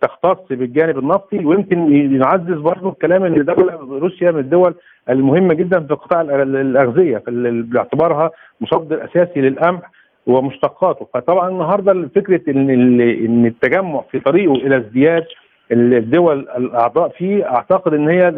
تختص 0.00 0.38
بالجانب 0.50 0.98
النفطي 0.98 1.44
ويمكن 1.44 1.92
يعزز 2.22 2.58
برضه 2.60 2.88
الكلام 2.88 3.24
إن 3.24 3.44
دولة 3.44 3.74
روسيا 3.98 4.30
من 4.30 4.38
الدول 4.38 4.74
المهمة 5.10 5.54
جدا 5.54 5.80
في 5.80 5.94
قطاع 5.94 6.20
الأغذية 6.20 7.22
باعتبارها 7.26 8.30
مصدر 8.60 9.04
أساسي 9.04 9.40
للقمح 9.40 9.90
ومشتقاته. 10.26 11.06
فطبعا 11.14 11.48
النهارده 11.48 12.08
فكرة 12.14 12.50
إن 12.50 12.70
إن 13.00 13.46
التجمع 13.46 14.00
في 14.10 14.20
طريقه 14.20 14.54
إلى 14.54 14.76
ازدياد 14.76 15.24
الدول 15.72 16.38
الأعضاء 16.56 17.08
فيه 17.08 17.44
أعتقد 17.50 17.94
إن 17.94 18.08
هي 18.08 18.32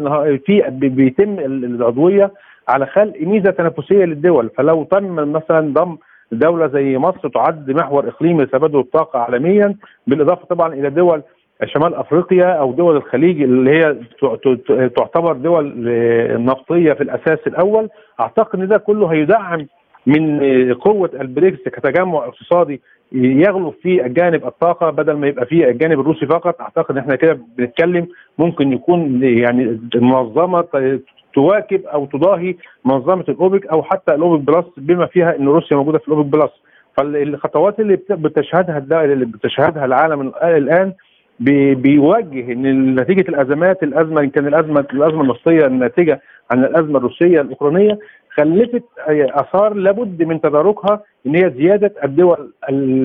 في 0.45 0.63
بيتم 0.71 1.39
العضوية 1.39 2.31
على 2.67 2.85
خلق 2.85 3.13
ميزة 3.21 3.51
تنافسية 3.51 4.05
للدول. 4.05 4.49
فلو 4.57 4.83
تم 4.83 5.15
مثلا 5.31 5.73
ضم 5.73 5.97
دولة 6.31 6.67
زي 6.67 6.97
مصر 6.97 7.29
تعد 7.29 7.71
محور 7.71 8.07
إقليمي 8.07 8.43
لتبادل 8.43 8.79
الطاقة 8.79 9.19
عالميا 9.19 9.75
بالإضافة 10.07 10.45
طبعا 10.45 10.73
إلى 10.73 10.89
دول 10.89 11.21
شمال 11.65 11.95
أفريقيا 11.95 12.45
أو 12.45 12.71
دول 12.71 12.95
الخليج 12.97 13.41
اللي 13.41 13.71
هي 13.71 13.95
تعتبر 14.89 15.33
دول 15.33 15.73
نفطية 16.45 16.93
في 16.93 17.01
الأساس 17.03 17.39
الأول 17.47 17.89
أعتقد 18.19 18.59
إن 18.59 18.67
ده 18.67 18.77
كله 18.77 19.07
هيدعم 19.07 19.67
من 20.07 20.39
قوة 20.73 21.09
البريكس 21.21 21.69
كتجمع 21.69 22.17
اقتصادي 22.25 22.81
يغلب 23.11 23.73
في 23.81 24.05
الجانب 24.05 24.45
الطاقة 24.45 24.89
بدل 24.89 25.13
ما 25.13 25.27
يبقى 25.27 25.45
في 25.45 25.69
الجانب 25.69 25.99
الروسي 25.99 26.25
فقط. 26.25 26.61
أعتقد 26.61 26.97
إحنا 26.97 27.15
كده 27.15 27.39
بنتكلم 27.57 28.07
ممكن 28.37 28.73
يكون 28.73 29.23
يعني 29.23 29.79
المنظمه 29.95 30.65
تواكب 31.33 31.81
أو 31.85 32.05
تضاهي 32.05 32.55
منظمة 32.85 33.25
الأوبك 33.29 33.67
أو 33.67 33.83
حتى 33.83 34.13
الأوبك 34.15 34.41
بلس 34.47 34.65
بما 34.77 35.05
فيها 35.05 35.35
إن 35.35 35.47
روسيا 35.47 35.77
موجودة 35.77 35.97
في 35.97 36.07
الأوبك 36.07 36.25
بلس. 36.25 36.51
فالخطوات 36.97 37.79
اللي 37.79 37.99
بتشهدها 38.09 38.77
اللي 39.03 39.25
بتشهدها 39.25 39.85
العالم 39.85 40.31
الآن 40.43 40.93
بيوجه 41.39 42.51
إن 42.51 42.95
نتيجة 42.95 43.29
الأزمات 43.29 43.83
الأزمة 43.83 44.21
إن 44.21 44.29
كان 44.29 44.47
الأزمة 44.47 44.85
الأزمة 44.93 45.21
النفطية 45.21 45.65
الناتجة 45.65 46.21
عن 46.51 46.63
الأزمة 46.63 46.97
الروسية 46.97 47.41
الأوكرانية 47.41 47.99
خلفت 48.37 48.83
آثار 49.09 49.73
لابد 49.73 50.23
من 50.23 50.41
تداركها 50.41 51.01
إن 51.27 51.35
هي 51.35 51.53
زيادة 51.57 51.93
الدول 52.03 52.51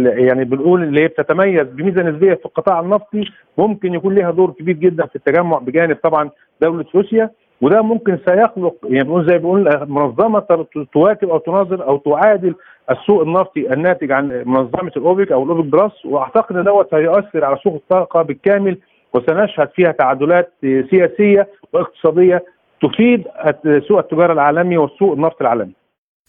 يعني 0.04 0.44
بنقول 0.44 0.82
اللي 0.82 1.02
هي 1.02 1.08
بتتميز 1.08 1.62
بميزة 1.62 2.02
نسبية 2.02 2.34
في 2.34 2.46
القطاع 2.46 2.80
النفطي 2.80 3.24
ممكن 3.58 3.94
يكون 3.94 4.14
لها 4.14 4.30
دور 4.30 4.50
كبير 4.50 4.74
جدا 4.74 5.06
في 5.06 5.16
التجمع 5.16 5.58
بجانب 5.58 5.96
طبعا 6.02 6.30
دولة 6.62 6.84
روسيا 6.94 7.30
وده 7.60 7.82
ممكن 7.82 8.18
سيخلق 8.28 8.74
يعني 8.84 9.24
زي 9.26 9.38
بنقول 9.38 9.86
منظمة 9.88 10.66
تواكب 10.92 11.28
أو 11.28 11.38
تناظر 11.38 11.88
أو 11.88 11.96
تعادل 11.96 12.54
السوق 12.90 13.22
النفطي 13.22 13.72
الناتج 13.72 14.12
عن 14.12 14.42
منظمة 14.46 14.92
الأوبك 14.96 15.32
أو 15.32 15.44
الأوبك 15.44 15.64
بلس 15.64 16.04
وأعتقد 16.06 16.56
إن 16.56 16.64
دوت 16.64 16.94
هيؤثر 16.94 17.44
على 17.44 17.56
سوق 17.64 17.74
الطاقة 17.74 18.22
بالكامل 18.22 18.78
وسنشهد 19.14 19.68
فيها 19.74 19.92
تعادلات 19.92 20.52
سياسية 20.62 21.48
واقتصادية 21.72 22.44
تفيد 22.82 23.24
سوق 23.88 23.98
التجارة 23.98 24.32
العالمي 24.32 24.76
والسوق 24.76 25.12
النفط 25.12 25.40
العالمي. 25.40 25.72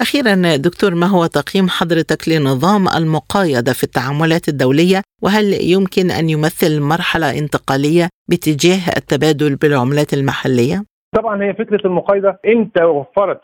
أخيرا 0.02 0.56
دكتور 0.56 0.96
ما 0.96 1.08
هو 1.08 1.26
تقييم 1.26 1.68
حضرتك 1.70 2.30
لنظام 2.30 2.88
المقايضة 2.98 3.74
في 3.74 3.84
التعاملات 3.84 4.48
الدولية 4.48 5.02
وهل 5.24 5.46
يمكن 5.74 6.12
أن 6.12 6.30
يمثل 6.30 6.82
مرحلة 6.82 7.40
انتقالية 7.40 8.10
باتجاه 8.30 8.82
التبادل 8.98 9.56
بالعملات 9.56 10.14
المحلية؟ 10.14 10.84
طبعا 11.16 11.44
هي 11.44 11.54
فكرة 11.54 11.88
المقايضة 11.88 12.36
انت 12.46 12.82
وفرت 12.82 13.42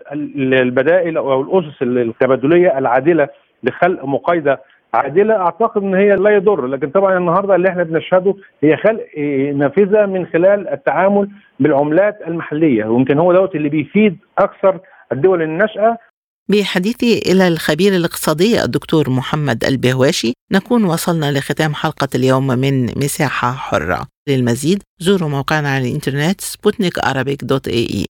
البدائل 0.66 1.18
أو 1.18 1.42
الأسس 1.42 1.82
التبادلية 1.82 2.78
العادلة 2.78 3.28
لخلق 3.64 4.06
مقايضة 4.06 4.58
عادلة 4.94 5.36
أعتقد 5.36 5.84
إن 5.84 5.96
هي 5.96 6.16
لا 6.16 6.30
يضر 6.30 6.66
لكن 6.66 6.90
طبعا 6.90 7.18
النهارده 7.18 7.56
اللي 7.56 7.70
إحنا 7.70 7.84
بنشهده 7.84 8.36
هي 8.64 8.78
خلق 8.78 9.06
نافذة 9.56 10.06
من 10.06 10.26
خلال 10.26 10.68
التعامل 10.68 11.30
بالعملات 11.60 12.20
المحلية 12.28 12.86
ويمكن 12.86 13.20
هو 13.20 13.34
دوت 13.34 13.56
اللي 13.56 13.70
بيفيد 13.70 14.18
أكثر 14.38 14.80
الدول 15.12 15.42
الناشئة. 15.42 15.98
بحديثي 16.50 17.20
إلى 17.32 17.48
الخبير 17.48 17.96
الاقتصادي 17.96 18.64
الدكتور 18.64 19.10
محمد 19.10 19.64
البهواشي 19.64 20.34
نكون 20.52 20.84
وصلنا 20.84 21.32
لختام 21.32 21.74
حلقة 21.74 22.08
اليوم 22.16 22.48
من 22.48 22.86
مساحة 22.86 23.52
حرة. 23.52 24.08
للمزيد 24.30 24.84
زوروا 25.00 25.30
موقعنا 25.30 25.70
على 25.70 25.88
الإنترنت 25.90 26.42
سبوتنيك 26.42 26.94
dot 27.44 27.68
AE. 27.68 28.06